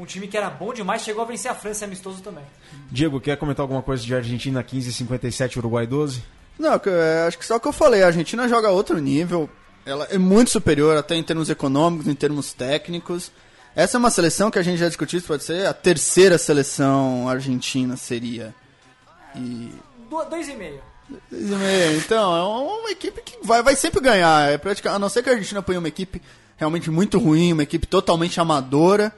[0.00, 2.44] Um time que era bom demais, chegou a vencer a França, amistoso também.
[2.90, 6.22] Diego, quer comentar alguma coisa de Argentina 15 57 Uruguai 12?
[6.58, 9.48] Não, é, acho que só o que eu falei, a Argentina joga a outro nível.
[9.84, 13.30] Ela é muito superior, até em termos econômicos, em termos técnicos.
[13.76, 17.28] Essa é uma seleção que a gente já discutiu, isso pode ser a terceira seleção
[17.28, 18.54] argentina seria.
[19.34, 19.70] E.
[20.10, 20.80] Do- Dois e meio.
[21.30, 21.96] dois e meio.
[21.98, 22.42] Então, é
[22.80, 24.50] uma equipe que vai, vai sempre ganhar.
[24.50, 26.20] É praticamente, a não ser que a Argentina ponha uma equipe
[26.56, 29.12] realmente muito ruim, uma equipe totalmente amadora.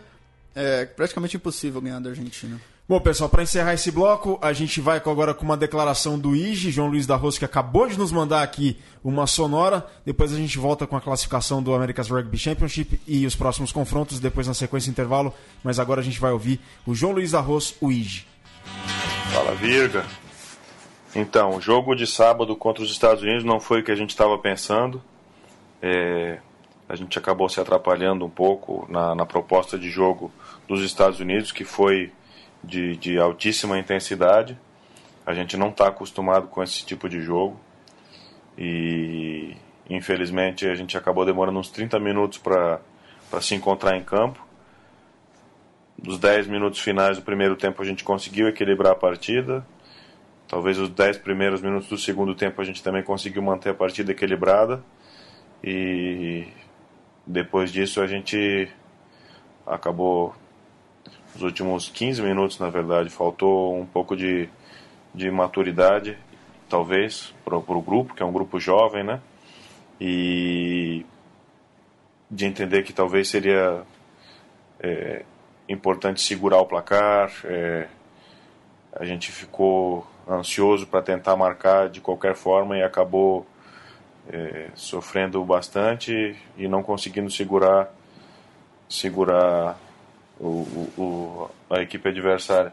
[0.55, 2.61] É praticamente impossível ganhar da Argentina.
[2.89, 6.71] Bom, pessoal, para encerrar esse bloco, a gente vai agora com uma declaração do IG,
[6.71, 9.87] João Luiz da Roça, que acabou de nos mandar aqui uma sonora.
[10.05, 14.21] Depois a gente volta com a classificação do America's Rugby Championship e os próximos confrontos,
[14.21, 15.33] depois na sequência intervalo.
[15.63, 18.27] Mas agora a gente vai ouvir o João Luiz da Roça, o IG.
[19.33, 20.05] Fala, Virga.
[21.15, 24.11] Então, o jogo de sábado contra os Estados Unidos não foi o que a gente
[24.11, 25.01] estava pensando.
[25.81, 26.41] É,
[26.89, 30.31] a gente acabou se atrapalhando um pouco na, na proposta de jogo
[30.73, 32.11] dos Estados Unidos, que foi
[32.65, 34.59] de, de altíssima intensidade.
[35.27, 37.61] A gente não está acostumado com esse tipo de jogo.
[38.57, 39.55] E,
[39.89, 42.81] infelizmente, a gente acabou demorando uns 30 minutos para
[43.41, 44.45] se encontrar em campo.
[45.99, 49.65] Dos 10 minutos finais do primeiro tempo, a gente conseguiu equilibrar a partida.
[50.49, 54.11] Talvez os 10 primeiros minutos do segundo tempo a gente também conseguiu manter a partida
[54.13, 54.83] equilibrada.
[55.63, 56.49] E
[57.27, 58.69] depois disso a gente
[59.67, 60.35] acabou
[61.35, 64.49] os últimos 15 minutos, na verdade, faltou um pouco de,
[65.15, 66.19] de maturidade,
[66.69, 69.21] talvez, para o grupo, que é um grupo jovem, né?
[70.01, 71.07] E
[72.31, 73.83] de entender que talvez seria
[74.81, 75.25] é,
[75.69, 77.31] importante segurar o placar.
[77.45, 77.89] é,
[78.95, 83.47] a gente ficou ansioso para tentar marcar de qualquer forma e acabou
[84.29, 87.93] é, sofrendo bastante e não conseguindo segurar
[88.89, 89.79] segurar
[90.43, 92.73] o, o, a equipe adversária.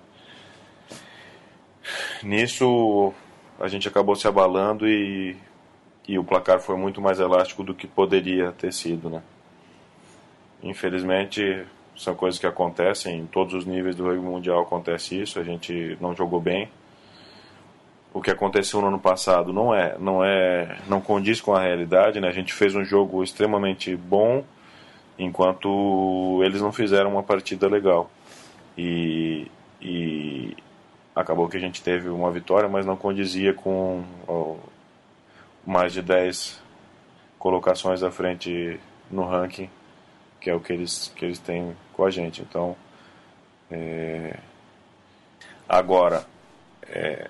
[2.24, 3.14] Nisso
[3.60, 5.38] a gente acabou se abalando e,
[6.08, 9.22] e o placar foi muito mais elástico do que poderia ter sido, né?
[10.64, 11.66] Infelizmente
[11.96, 15.38] são coisas que acontecem em todos os níveis do rugby mundial acontece isso.
[15.40, 16.70] A gente não jogou bem.
[18.14, 22.20] O que aconteceu no ano passado não é, não é, não condiz com a realidade,
[22.20, 22.28] né?
[22.30, 24.44] A gente fez um jogo extremamente bom,
[25.20, 28.10] enquanto eles não fizeram uma partida legal.
[28.78, 29.52] E,
[29.82, 30.56] e
[31.14, 34.56] acabou que a gente teve uma vitória, mas não condizia com ó,
[35.68, 36.62] mais de 10
[37.38, 38.80] colocações à frente
[39.12, 39.70] no ranking,
[40.40, 42.42] que é o que eles, que eles têm com a gente.
[42.42, 42.76] Então,
[43.70, 44.38] é...
[45.68, 46.26] agora,
[46.88, 47.30] é...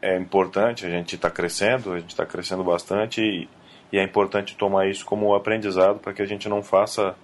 [0.00, 3.48] é importante, a gente está crescendo, a gente está crescendo bastante e,
[3.94, 7.14] e é importante tomar isso como aprendizado para que a gente não faça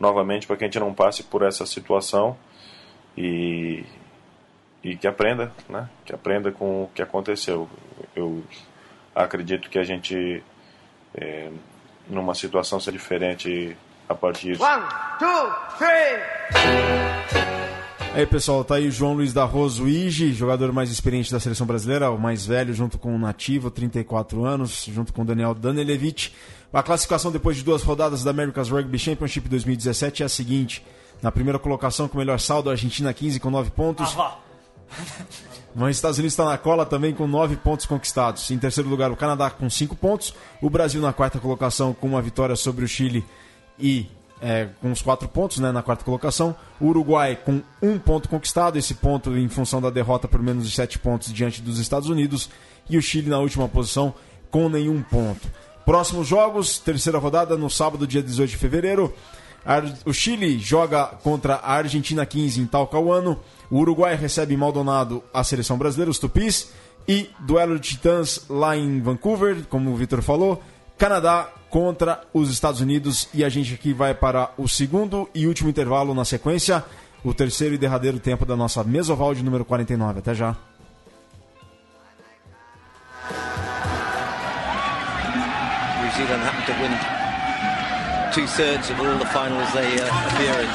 [0.00, 2.36] novamente, para que a gente não passe por essa situação
[3.16, 3.84] e,
[4.82, 5.88] e que aprenda, né?
[6.04, 7.70] Que aprenda com o que aconteceu.
[8.16, 8.42] Eu
[9.14, 10.42] acredito que a gente,
[11.14, 11.52] é,
[12.08, 13.76] numa situação ser diferente
[14.08, 14.64] a partir disso.
[14.64, 14.82] One,
[15.20, 17.57] two, three.
[18.18, 21.64] Aí pessoal, tá aí o João Luiz da Rosa Ige, jogador mais experiente da seleção
[21.64, 26.34] brasileira, o mais velho, junto com o Nativo, 34 anos, junto com o Daniel Danilevich.
[26.72, 30.84] A classificação depois de duas rodadas da America's Rugby Championship 2017 é a seguinte:
[31.22, 34.12] na primeira colocação, com o melhor saldo, a Argentina 15 com 9 pontos.
[34.18, 34.36] Ah.
[35.72, 38.50] Mas os Estados Unidos está na cola também com 9 pontos conquistados.
[38.50, 40.34] Em terceiro lugar, o Canadá com 5 pontos.
[40.60, 43.24] O Brasil na quarta colocação com uma vitória sobre o Chile
[43.78, 44.08] e
[44.40, 46.54] é, com os 4 pontos né, na quarta colocação.
[46.80, 50.68] O Uruguai com 1 um ponto conquistado, esse ponto em função da derrota por menos
[50.68, 52.48] de 7 pontos diante dos Estados Unidos.
[52.88, 54.14] E o Chile na última posição
[54.50, 55.48] com nenhum ponto.
[55.84, 59.14] Próximos jogos, terceira rodada no sábado, dia 18 de fevereiro.
[60.04, 63.40] O Chile joga contra a Argentina 15 em Talcahuano.
[63.70, 66.70] O Uruguai recebe Maldonado a seleção brasileira, os Tupis.
[67.06, 70.62] E duelo de titãs lá em Vancouver, como o Vitor falou.
[70.98, 73.28] Canadá contra os Estados Unidos.
[73.32, 76.84] E a gente aqui vai para o segundo e último intervalo na sequência.
[77.24, 80.20] O terceiro e derradeiro tempo da nossa mesoval de número 49.
[80.20, 80.56] Até já.
[86.00, 87.18] New Zealand happened to win
[88.32, 90.68] two thirds of all the finals they uh, appear in.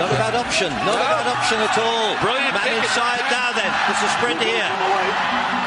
[0.00, 2.16] Not a bad option, not a bad option at all.
[2.20, 5.59] Brilliant Man inside now then, there's a sprint here.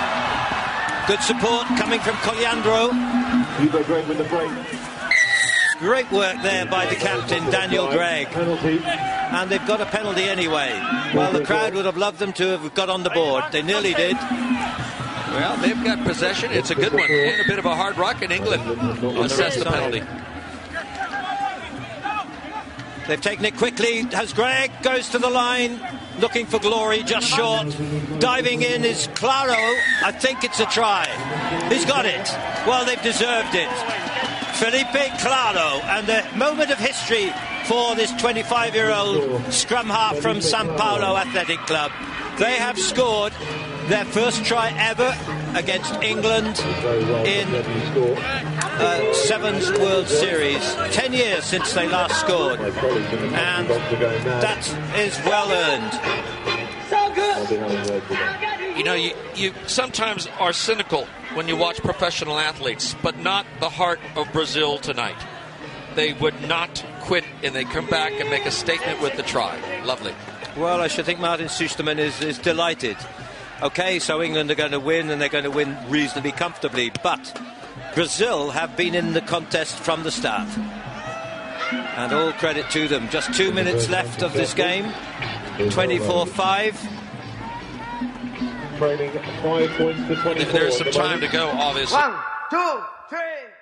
[1.08, 2.92] Good support coming from Coliandro.
[3.60, 4.50] Hugo Greg with the break.
[5.80, 8.28] Great work there by the captain, Daniel Gregg.
[8.28, 8.80] Penalty.
[8.86, 10.72] And they've got a penalty anyway.
[11.14, 13.44] Well, the crowd would have loved them to have got on the board.
[13.52, 14.16] They nearly did.
[14.16, 16.52] Well, they've got possession.
[16.52, 17.10] It's a good one.
[17.10, 18.64] And a bit of a hard rock in England.
[19.20, 20.04] Assess the penalty.
[23.08, 24.04] They've taken it quickly.
[24.04, 25.82] Has Gregg goes to the line,
[26.20, 27.68] looking for glory, just short.
[28.20, 29.54] Diving in is Claro.
[30.04, 31.06] I think it's a try.
[31.70, 32.30] He's got it.
[32.68, 33.70] Well, they've deserved it.
[34.56, 37.34] Felipe Claro, and a moment of history
[37.66, 41.92] for this 25-year-old scrum half from Sao Paulo Athletic Club.
[42.38, 43.34] They have scored
[43.88, 45.16] their first try ever
[45.58, 46.60] against England
[47.28, 50.76] in uh, Sevens World Series.
[50.92, 53.68] Ten years since they last scored, and
[54.42, 54.68] that
[54.98, 55.94] is well earned.
[58.78, 63.70] You know, you, you sometimes are cynical when you watch professional athletes, but not the
[63.70, 65.18] heart of Brazil tonight.
[65.96, 69.60] They would not quit and they come back and make a statement with the try.
[69.84, 70.14] Lovely.
[70.58, 72.98] Well, I should think Martin Susterman is, is delighted.
[73.64, 77.42] Okay, so England are going to win, and they're going to win reasonably comfortably, but
[77.96, 80.50] Brazil have been in the contest from the start.
[81.96, 83.08] And all credit to them.
[83.10, 84.92] Just two minutes left of this game.
[85.70, 86.90] 24 5.
[88.78, 89.12] Trailing
[89.42, 90.52] five points to 24.
[90.52, 91.98] There's some time to go, obviously.
[91.98, 92.16] One,
[92.50, 93.54] two, three.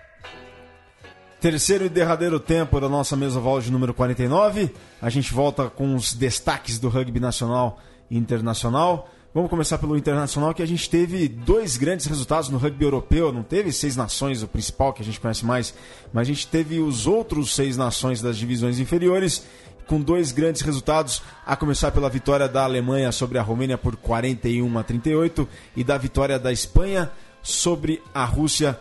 [1.40, 4.74] Terceiro e derradeiro tempo da nossa mesa vol de número 49.
[5.00, 7.80] A gente volta com os destaques do rugby nacional
[8.10, 9.08] e internacional.
[9.34, 13.32] Vamos começar pelo internacional, que a gente teve dois grandes resultados no rugby europeu.
[13.32, 15.74] Não teve seis nações, o principal que a gente conhece mais,
[16.12, 19.46] mas a gente teve os outros seis nações das divisões inferiores,
[19.88, 21.22] com dois grandes resultados.
[21.46, 25.98] A começar pela vitória da Alemanha sobre a Romênia por 41 a 38 e da
[25.98, 27.10] vitória da Espanha
[27.42, 28.78] sobre a Rússia.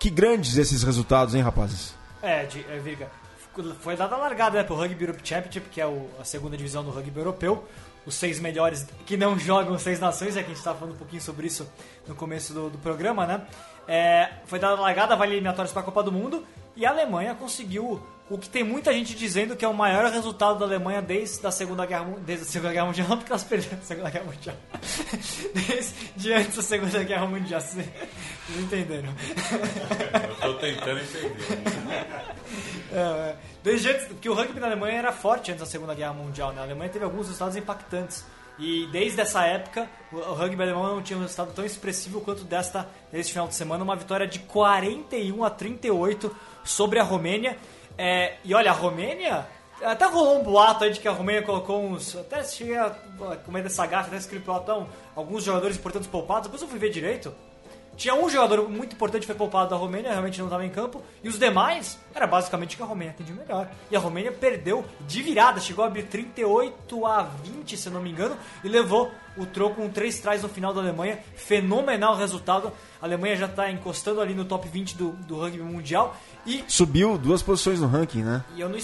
[0.00, 1.94] Que grandes esses resultados, hein, rapazes?
[2.20, 3.08] É, é, Virga,
[3.80, 6.82] foi dada a largada né, pro Rugby Europe Championship, que é o- a segunda divisão
[6.82, 7.64] do rugby europeu,
[8.06, 10.98] os seis melhores que não jogam seis nações, é que a gente estava falando um
[10.98, 11.68] pouquinho sobre isso
[12.06, 13.46] no começo do, do programa, né?
[13.86, 16.44] É, foi dada largada, vale eliminatórias para a Copa do Mundo
[16.76, 20.58] e a Alemanha conseguiu o que tem muita gente dizendo que é o maior resultado
[20.58, 23.78] da Alemanha desde a Segunda Guerra, desde a Segunda Guerra Mundial, não porque elas perderam
[23.78, 24.56] a Segunda Guerra Mundial.
[25.54, 27.86] Desde antes da Segunda Guerra Mundial, vocês
[28.58, 29.14] entenderam.
[30.28, 31.34] Eu tô tentando entender.
[32.92, 33.36] É, é.
[33.60, 36.60] Desde antes, porque o rugby na Alemanha era forte antes da Segunda Guerra Mundial, né?
[36.60, 38.24] A Alemanha teve alguns resultados impactantes.
[38.56, 42.44] E desde essa época, o o rugby alemão não tinha um resultado tão expressivo quanto
[42.44, 47.58] desta deste final de semana, uma vitória de 41 a 38 sobre a Romênia.
[47.96, 49.46] É, e olha, a Romênia
[49.82, 52.16] até rolou um boato aí de que a Romênia colocou uns.
[52.16, 52.90] Até cheguei a
[53.44, 56.44] comer dessa gafa, até escrevi pelotão, alguns jogadores importantes poupados.
[56.44, 57.34] Depois eu fui ver direito.
[57.96, 61.00] Tinha um jogador muito importante que foi poupado da Romênia, realmente não estava em campo,
[61.22, 63.70] e os demais era basicamente que a Romênia atendia melhor.
[63.88, 68.10] E a Romênia perdeu de virada, chegou a abrir 38 a 20, se não me
[68.10, 71.18] engano, e levou o troco com três trás no final da Alemanha.
[71.36, 72.72] Fenomenal resultado.
[73.00, 76.16] A Alemanha já está encostando ali no top 20 do, do rugby mundial.
[76.46, 78.44] E Subiu duas posições no ranking, né?
[78.54, 78.78] e eu não,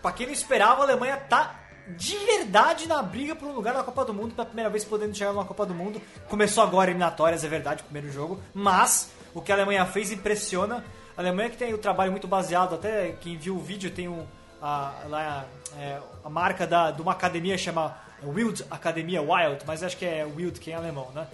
[0.00, 3.82] pra quem não esperava, a Alemanha tá de verdade na briga por um lugar na
[3.82, 6.00] Copa do Mundo, pela primeira vez podendo chegar numa Copa do Mundo.
[6.28, 10.84] Começou agora eliminatórias, é verdade, o primeiro jogo, mas o que a Alemanha fez impressiona.
[11.16, 14.24] A Alemanha que tem o trabalho muito baseado, até quem viu o vídeo tem um,
[14.60, 15.44] a, lá,
[15.78, 17.96] é, a marca da, de uma academia chama
[18.26, 21.26] Wild Academia Wild, mas acho que é Wild que é em alemão, né?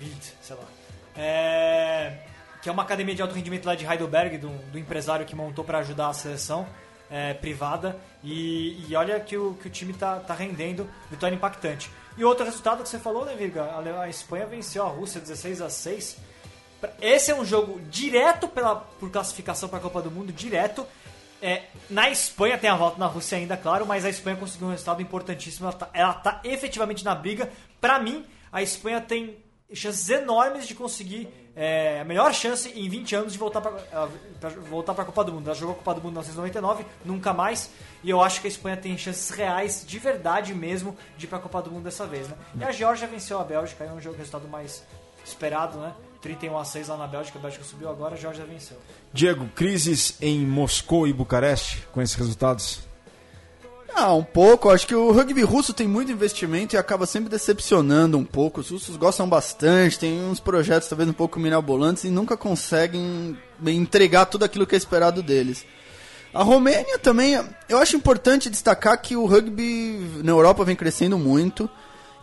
[0.00, 0.64] Wild, sei lá.
[1.16, 2.18] É,
[2.62, 5.64] que é uma academia de alto rendimento lá de Heidelberg, do, do empresário que montou
[5.64, 6.66] para ajudar a seleção
[7.10, 7.96] é, privada.
[8.22, 11.90] E, e olha que o, que o time tá, tá rendendo, vitória impactante.
[12.16, 13.64] E outro resultado que você falou, né, Virga?
[13.64, 16.16] A, a Espanha venceu a Rússia 16 a 6.
[17.00, 20.86] Esse é um jogo direto pela, por classificação para a Copa do Mundo, direto.
[21.42, 24.70] É, na Espanha tem a volta na Rússia ainda, claro, mas a Espanha conseguiu um
[24.70, 25.66] resultado importantíssimo.
[25.66, 27.50] Ela tá, ela tá efetivamente na briga.
[27.80, 29.36] Para mim, a Espanha tem
[29.74, 33.72] chances enormes de conseguir é, a melhor chance em 20 anos de voltar para
[34.70, 35.48] voltar para a Copa do Mundo.
[35.48, 37.70] Ela jogou a Copa do Mundo em 1999, nunca mais.
[38.04, 41.38] E eu acho que a Espanha tem chances reais, de verdade mesmo, de ir para
[41.38, 42.28] a Copa do Mundo dessa vez.
[42.28, 42.36] Né?
[42.60, 44.84] E a Geórgia venceu a Bélgica, é um jogo resultado mais
[45.24, 45.92] esperado, né?
[46.20, 48.76] 31 a 6 lá na Bélgica, a Bélgica subiu agora, a Geórgia venceu.
[49.12, 52.80] Diego, crises em Moscou e Bucareste com esses resultados?
[53.94, 54.70] Ah, um pouco.
[54.70, 58.60] Acho que o rugby russo tem muito investimento e acaba sempre decepcionando um pouco.
[58.60, 63.36] Os russos gostam bastante, tem uns projetos talvez um pouco mirabolantes e nunca conseguem
[63.66, 65.64] entregar tudo aquilo que é esperado deles.
[66.32, 67.38] A Romênia também,
[67.68, 71.68] eu acho importante destacar que o rugby na Europa vem crescendo muito,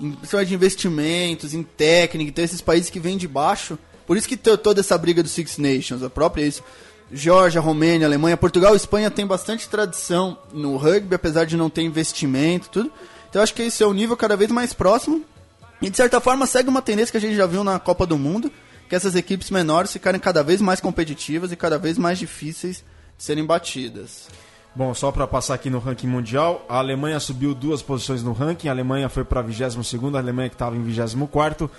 [0.01, 3.77] em de investimentos, em técnica, então esses países que vêm de baixo.
[4.10, 6.64] Por isso que toda essa briga dos Six Nations, a própria isso.
[7.12, 12.70] Geórgia, Romênia, Alemanha, Portugal Espanha tem bastante tradição no rugby, apesar de não ter investimento
[12.70, 12.91] tudo.
[13.30, 15.24] Então acho que esse é o nível cada vez mais próximo.
[15.80, 18.18] E de certa forma segue uma tendência que a gente já viu na Copa do
[18.18, 18.51] Mundo,
[18.89, 22.78] que essas equipes menores ficarem cada vez mais competitivas e cada vez mais difíceis
[23.16, 24.28] de serem batidas.
[24.76, 28.70] Bom, só para passar aqui no ranking mundial, a Alemanha subiu duas posições no ranking,
[28.70, 31.70] a Alemanha foi para 22ª, a Alemanha que estava em 24º.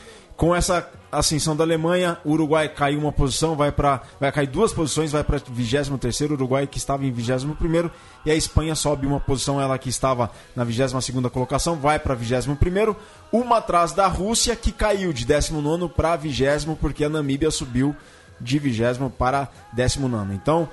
[0.41, 4.73] Com essa ascensão da Alemanha, o Uruguai caiu uma posição, vai para vai cair duas
[4.73, 7.91] posições, vai para 23º, o Uruguai que estava em 21º,
[8.25, 12.97] e a Espanha sobe uma posição, ela que estava na 22ª colocação, vai para 21º,
[13.31, 17.95] uma atrás da Rússia que caiu de 19º para 20 porque a Namíbia subiu
[18.41, 20.33] de 20 para 19.
[20.33, 20.67] Então,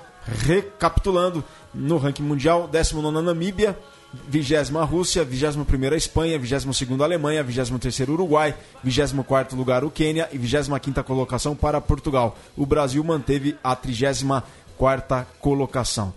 [0.45, 1.43] recapitulando,
[1.74, 3.78] no ranking mundial, 19 a Namíbia,
[4.14, 10.30] 20 a Rússia, 21 a Espanha, 22 a Alemanha, 23 Uruguai, 24 lugar o Quênia
[10.32, 12.38] e 25 colocação para Portugal.
[12.55, 16.14] O Brasil manteve a 34 colocação.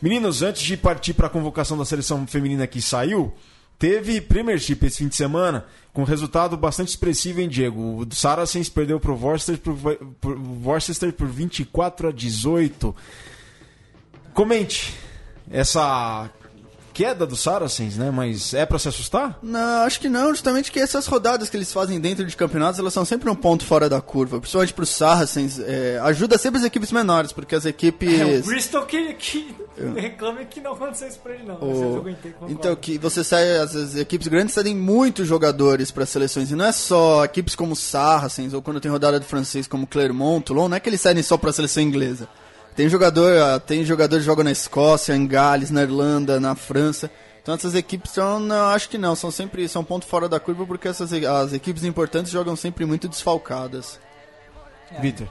[0.00, 3.32] Meninos, antes de partir para a convocação da seleção feminina que saiu,
[3.78, 8.02] teve Premiership esse fim de semana, com resultado bastante expressivo, hein, Diego?
[8.02, 9.58] O Saracens perdeu para o Worcester
[10.64, 12.94] Worcester por 24 a 18.
[14.34, 14.94] Comente
[15.50, 16.28] essa
[16.94, 18.10] queda do Saracens, né?
[18.10, 19.36] Mas é para se assustar?
[19.42, 20.30] Não, acho que não.
[20.30, 23.64] Justamente que essas rodadas que eles fazem dentro de campeonatos, elas são sempre um ponto
[23.64, 24.38] fora da curva.
[24.38, 25.58] Principalmente para os Saracens.
[25.58, 28.20] É, ajuda sempre as equipes menores, porque as equipes...
[28.20, 29.54] É o Bristol que, que
[29.96, 31.58] reclama que não aconteceu isso pra ele, não.
[31.60, 32.34] Mas eu aguentei.
[32.48, 36.50] Então, que você sai, as, as equipes grandes cedem muitos jogadores para seleções.
[36.50, 40.44] E não é só equipes como Saracens, ou quando tem rodada de francês como Clermont,
[40.44, 42.28] Toulon, não é que eles cedem só para a seleção inglesa.
[42.74, 47.10] Tem jogador, tem jogador que joga na Escócia, em Gales, na Irlanda, na França.
[47.40, 50.66] Então essas equipes são, não, acho que não, são sempre são ponto fora da curva
[50.66, 54.00] porque essas as equipes importantes jogam sempre muito desfalcadas.
[54.90, 55.00] É.
[55.00, 55.28] Vitor.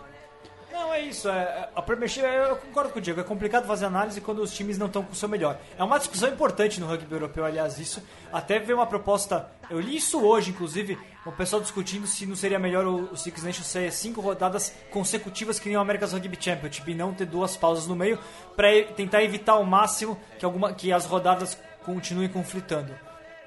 [0.94, 1.28] É isso.
[1.28, 4.78] É, a Premiership, eu concordo com o Diego, é complicado fazer análise quando os times
[4.78, 5.60] não estão com o seu melhor.
[5.76, 8.04] É uma discussão importante no rugby europeu, aliás, isso.
[8.32, 12.60] Até veio uma proposta, eu li isso hoje, inclusive, o pessoal discutindo se não seria
[12.60, 16.92] melhor o, o Six Nations ser cinco rodadas consecutivas que nem o America's Rugby Championship
[16.92, 18.20] e não ter duas pausas no meio,
[18.56, 22.94] para tentar evitar ao máximo que, alguma, que as rodadas continuem conflitando.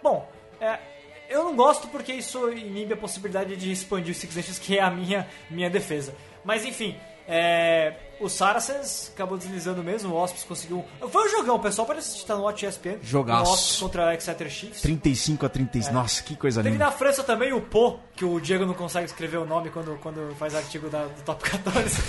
[0.03, 0.29] Bom,
[0.61, 0.81] é,
[1.29, 4.83] eu não gosto porque isso inibe a possibilidade de expandir o Six Nations, que é
[4.83, 6.13] a minha, minha defesa.
[6.45, 6.97] Mas enfim,
[7.29, 10.85] é, o Saracens acabou deslizando mesmo, o Wasps conseguiu.
[11.11, 12.99] Foi um jogão, pessoal pode assistir, tá no Watch ESPN.
[13.03, 13.77] Jogaço.
[13.85, 14.81] O contra a Exeter Chiefs.
[14.81, 15.95] 35 a 35.
[15.95, 16.87] Nossa, que coisa Teve linda.
[16.87, 20.35] na França também o Po, que o Diego não consegue escrever o nome quando, quando
[20.37, 22.01] faz artigo da- do Top 14.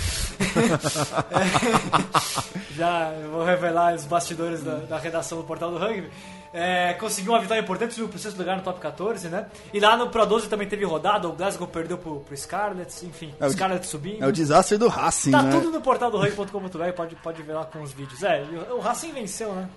[1.30, 6.08] É, já vou revelar os bastidores da, da redação do portal do rugby.
[6.52, 9.46] É, conseguiu uma vitória importante, subiu pro sexto lugar no top 14, né?
[9.72, 13.34] E lá no Pro 12 também teve rodada, o Glasgow perdeu pro, pro Scarlett, enfim,
[13.38, 14.22] É o o Scarlett subindo.
[14.24, 15.50] É o desastre do Racing, Tá né?
[15.50, 18.22] tudo no portal do rugby.com.br, pode, pode ver lá com os vídeos.
[18.22, 19.68] É, o, o Racing venceu, né?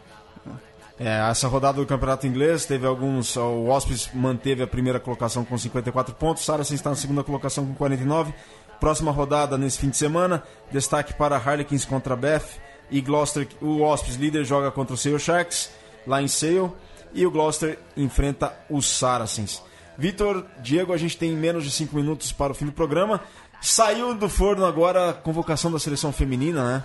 [1.00, 3.36] É, essa rodada do Campeonato Inglês teve alguns.
[3.36, 7.66] O Wasps manteve a primeira colocação com 54 pontos, o Saracens está na segunda colocação
[7.66, 8.34] com 49.
[8.80, 12.46] Próxima rodada nesse fim de semana, destaque para Harlequins contra Beth
[12.90, 13.48] e Gloucester.
[13.62, 15.72] O Wasps líder joga contra o Sale Sharks
[16.06, 16.72] lá em Sale
[17.14, 19.62] e o Gloucester enfrenta os Saracens.
[19.98, 23.22] Vitor, Diego, a gente tem menos de 5 minutos para o fim do programa.
[23.62, 26.84] Saiu do forno agora a convocação da seleção feminina, né?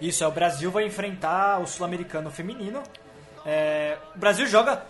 [0.00, 2.82] Isso, é, o Brasil vai enfrentar o Sul-Americano feminino.
[3.44, 4.84] É, o Brasil joga.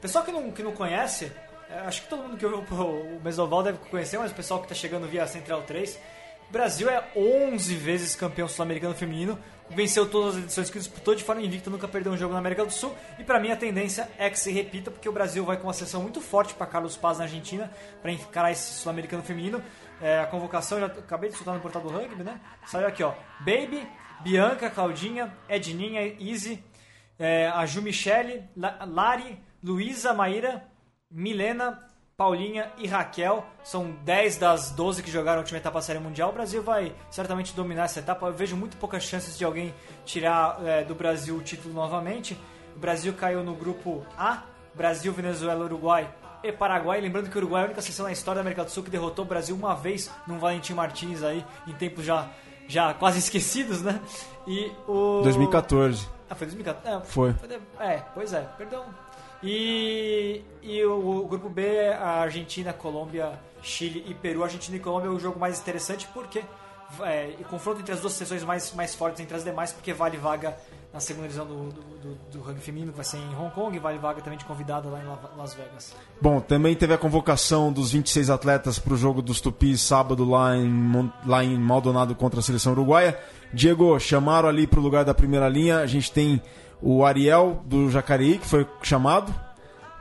[0.00, 1.30] Pessoal que não, que não conhece,
[1.70, 4.60] é, acho que todo mundo que ouviu o o Mesoval deve conhecer, mas o pessoal
[4.60, 5.98] que está chegando via Central 3.
[6.48, 9.38] O Brasil é 11 vezes campeão sul-americano feminino,
[9.68, 12.64] venceu todas as edições que disputou de forma invicta, nunca perdeu um jogo na América
[12.64, 12.96] do Sul.
[13.18, 15.74] E para mim a tendência é que se repita, porque o Brasil vai com uma
[15.74, 17.70] seleção muito forte para Carlos Paz na Argentina,
[18.00, 19.62] para encarar esse sul-americano feminino.
[20.00, 22.40] É, a convocação, já acabei de soltar no portal do rugby, né?
[22.66, 23.12] Saiu aqui, ó.
[23.40, 23.86] Baby,
[24.22, 26.64] Bianca, Claudinha, Edninha, Izzy,
[27.18, 30.64] é, a Ju Michele, La- Lari, Luísa, Maíra,
[31.10, 31.84] Milena,
[32.28, 33.46] Paulinha e Raquel.
[33.62, 36.30] São 10 das 12 que jogaram a última etapa da Série Mundial.
[36.30, 38.26] O Brasil vai certamente dominar essa etapa.
[38.26, 39.72] Eu vejo muito poucas chances de alguém
[40.04, 42.36] tirar é, do Brasil o título novamente.
[42.74, 44.42] O Brasil caiu no grupo A.
[44.74, 46.12] Brasil, Venezuela, Uruguai
[46.42, 47.00] e Paraguai.
[47.00, 48.90] Lembrando que o Uruguai é a única seleção na história da América do Sul que
[48.90, 52.28] derrotou o Brasil uma vez num Valentim Martins aí, em tempos já,
[52.66, 54.00] já quase esquecidos, né?
[54.44, 55.20] E o...
[55.22, 56.08] 2014.
[56.28, 56.96] Ah, foi 2014?
[56.96, 57.32] É, Foi.
[57.32, 58.84] de- É, pois é, perdão.
[59.42, 64.42] E, e o, o grupo B é a Argentina, Colômbia, Chile e Peru.
[64.42, 66.42] Argentina e Colômbia é o jogo mais interessante porque
[67.02, 70.56] é, confronto entre as duas seleções mais, mais fortes entre as demais, porque vale vaga
[70.92, 73.76] na segunda divisão do, do, do, do rugby feminino, que vai ser em Hong Kong,
[73.76, 75.94] e vale vaga também de convidado lá em La- Las Vegas.
[76.20, 80.56] Bom, também teve a convocação dos 26 atletas para o jogo dos Tupis sábado lá
[80.56, 83.18] em, lá em Maldonado contra a seleção uruguaia.
[83.52, 85.78] Diego, chamaram ali para o lugar da primeira linha.
[85.80, 86.40] A gente tem
[86.80, 89.34] o Ariel do Jacareí, que foi chamado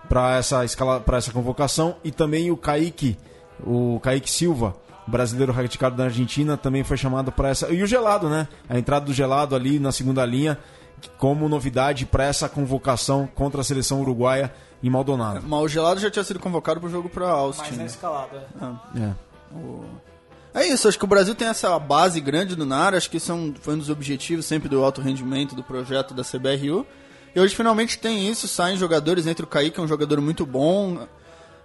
[0.08, 3.18] para essa, escala, para essa convocação, e também o Kaique,
[3.66, 4.76] o Kaique Silva,
[5.06, 7.70] brasileiro radicado da Argentina, também foi chamado para essa.
[7.70, 8.48] E o Gelado, né?
[8.70, 10.58] A entrada do Gelado ali na segunda linha,
[11.18, 15.42] como novidade para essa convocação contra a seleção uruguaia em Maldonado.
[15.48, 17.64] Mas o Gelado já tinha sido convocado pro jogo pra Austin.
[17.64, 17.86] Mas na né?
[17.86, 18.48] escalada.
[18.96, 19.14] É.
[20.54, 23.32] É isso, acho que o Brasil tem essa base grande do NAR, acho que isso
[23.32, 26.86] é um- foi um dos objetivos sempre do alto rendimento do projeto da CBRU.
[27.36, 30.46] E hoje finalmente tem isso, saem jogadores, entre o Kaique, que é um jogador muito
[30.46, 31.06] bom,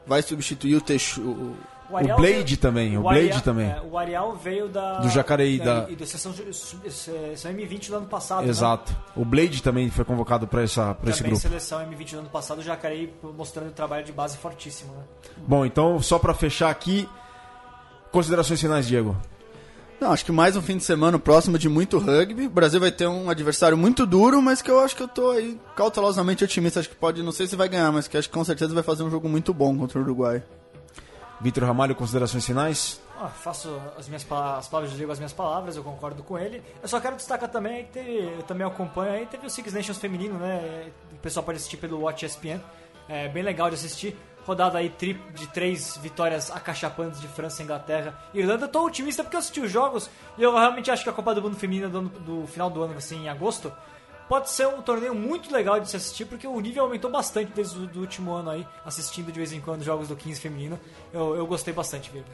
[0.06, 1.22] vai substituir o Teixu.
[1.22, 1.56] o-
[1.90, 3.66] O Blade veio- também, o Ariel- Blade também.
[3.70, 5.00] é, o Ariel veio da.
[5.00, 6.32] Do Jacareí, é, da- E da sessão,
[6.90, 8.42] sessão M20 do ano passado.
[8.44, 8.48] né?
[8.48, 8.96] Exato.
[9.14, 11.36] O Blade também foi convocado para essa para esse grupo.
[11.38, 15.02] seleção M20 do ano passado, o Jacareí mostrando o trabalho de base fortíssimo, né?
[15.36, 17.06] Bom, então só para fechar aqui,
[18.12, 19.16] considerações finais, Diego.
[20.00, 22.46] Não, acho que mais um fim de semana próximo de muito rugby.
[22.46, 25.30] O Brasil vai ter um adversário muito duro, mas que eu acho que eu tô
[25.30, 26.80] aí cautelosamente otimista.
[26.80, 28.82] Acho que pode, não sei se vai ganhar, mas que acho que com certeza vai
[28.82, 30.42] fazer um jogo muito bom contra o Uruguai.
[31.40, 33.00] Vitor Ramalho, considerações finais?
[33.18, 36.60] Ah, faço as minhas as palavras do Diego as minhas palavras, eu concordo com ele.
[36.82, 39.98] Eu só quero destacar também que teve, eu também acompanho aí, teve o Six Nations
[39.98, 40.90] feminino, né?
[41.12, 42.60] O pessoal pode assistir pelo Watch ESPN.
[43.08, 44.16] É bem legal de assistir.
[44.45, 44.93] Rodada aí
[45.34, 48.66] de três vitórias acachapantes de França, Inglaterra e Irlanda.
[48.66, 51.43] Tô otimista porque eu assisti os jogos e eu realmente acho que a Copa do
[51.43, 53.72] Mundo Feminina do, ano- do final do ano, assim, em agosto,
[54.28, 57.78] pode ser um torneio muito legal de se assistir, porque o nível aumentou bastante desde
[57.78, 60.80] o último ano aí, assistindo de vez em quando jogos do 15 feminino.
[61.12, 62.26] Eu, eu gostei bastante, Virga.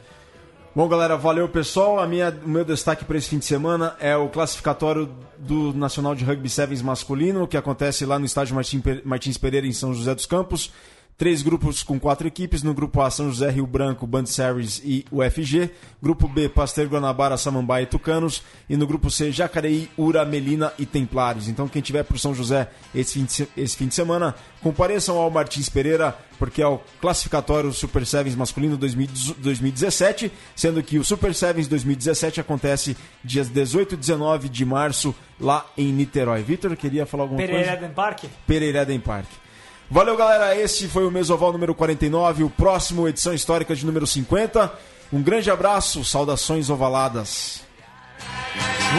[0.75, 1.99] Bom, galera, valeu pessoal.
[1.99, 6.13] A minha, o meu destaque para esse fim de semana é o classificatório do Nacional
[6.15, 8.55] de Rugby Sevens masculino, que acontece lá no estádio
[9.03, 10.71] Martins Pereira, em São José dos Campos.
[11.19, 12.63] Três grupos com quatro equipes.
[12.63, 15.69] No grupo A, São José, Rio Branco, Band Series e UFG.
[16.01, 18.41] Grupo B, Pasteur, Guanabara, Samambaia e Tucanos.
[18.69, 21.49] E no grupo C, Jacareí, Ura, Melina e Templários.
[21.49, 25.29] Então, quem tiver por São José esse fim de, esse fim de semana, compareçam ao
[25.29, 31.67] Martins Pereira, porque é o classificatório Super Sevens masculino 2017, sendo que o Super Sevens
[31.67, 36.43] 2017 acontece dias 18 e 19 de março lá em Niterói.
[36.43, 37.77] Vitor, queria falar alguma Pereira coisa?
[37.77, 38.23] Eden Park?
[38.47, 39.48] Pereira Park.
[39.89, 40.55] Valeu, galera.
[40.55, 44.71] Esse foi o Mesoval número 49, o próximo edição histórica de número 50.
[45.11, 47.61] Um grande abraço, saudações ovaladas.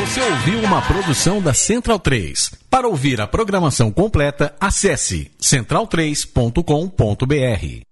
[0.01, 2.53] Você ouviu uma produção da Central 3.
[2.69, 7.90] Para ouvir a programação completa, acesse central3.com.br.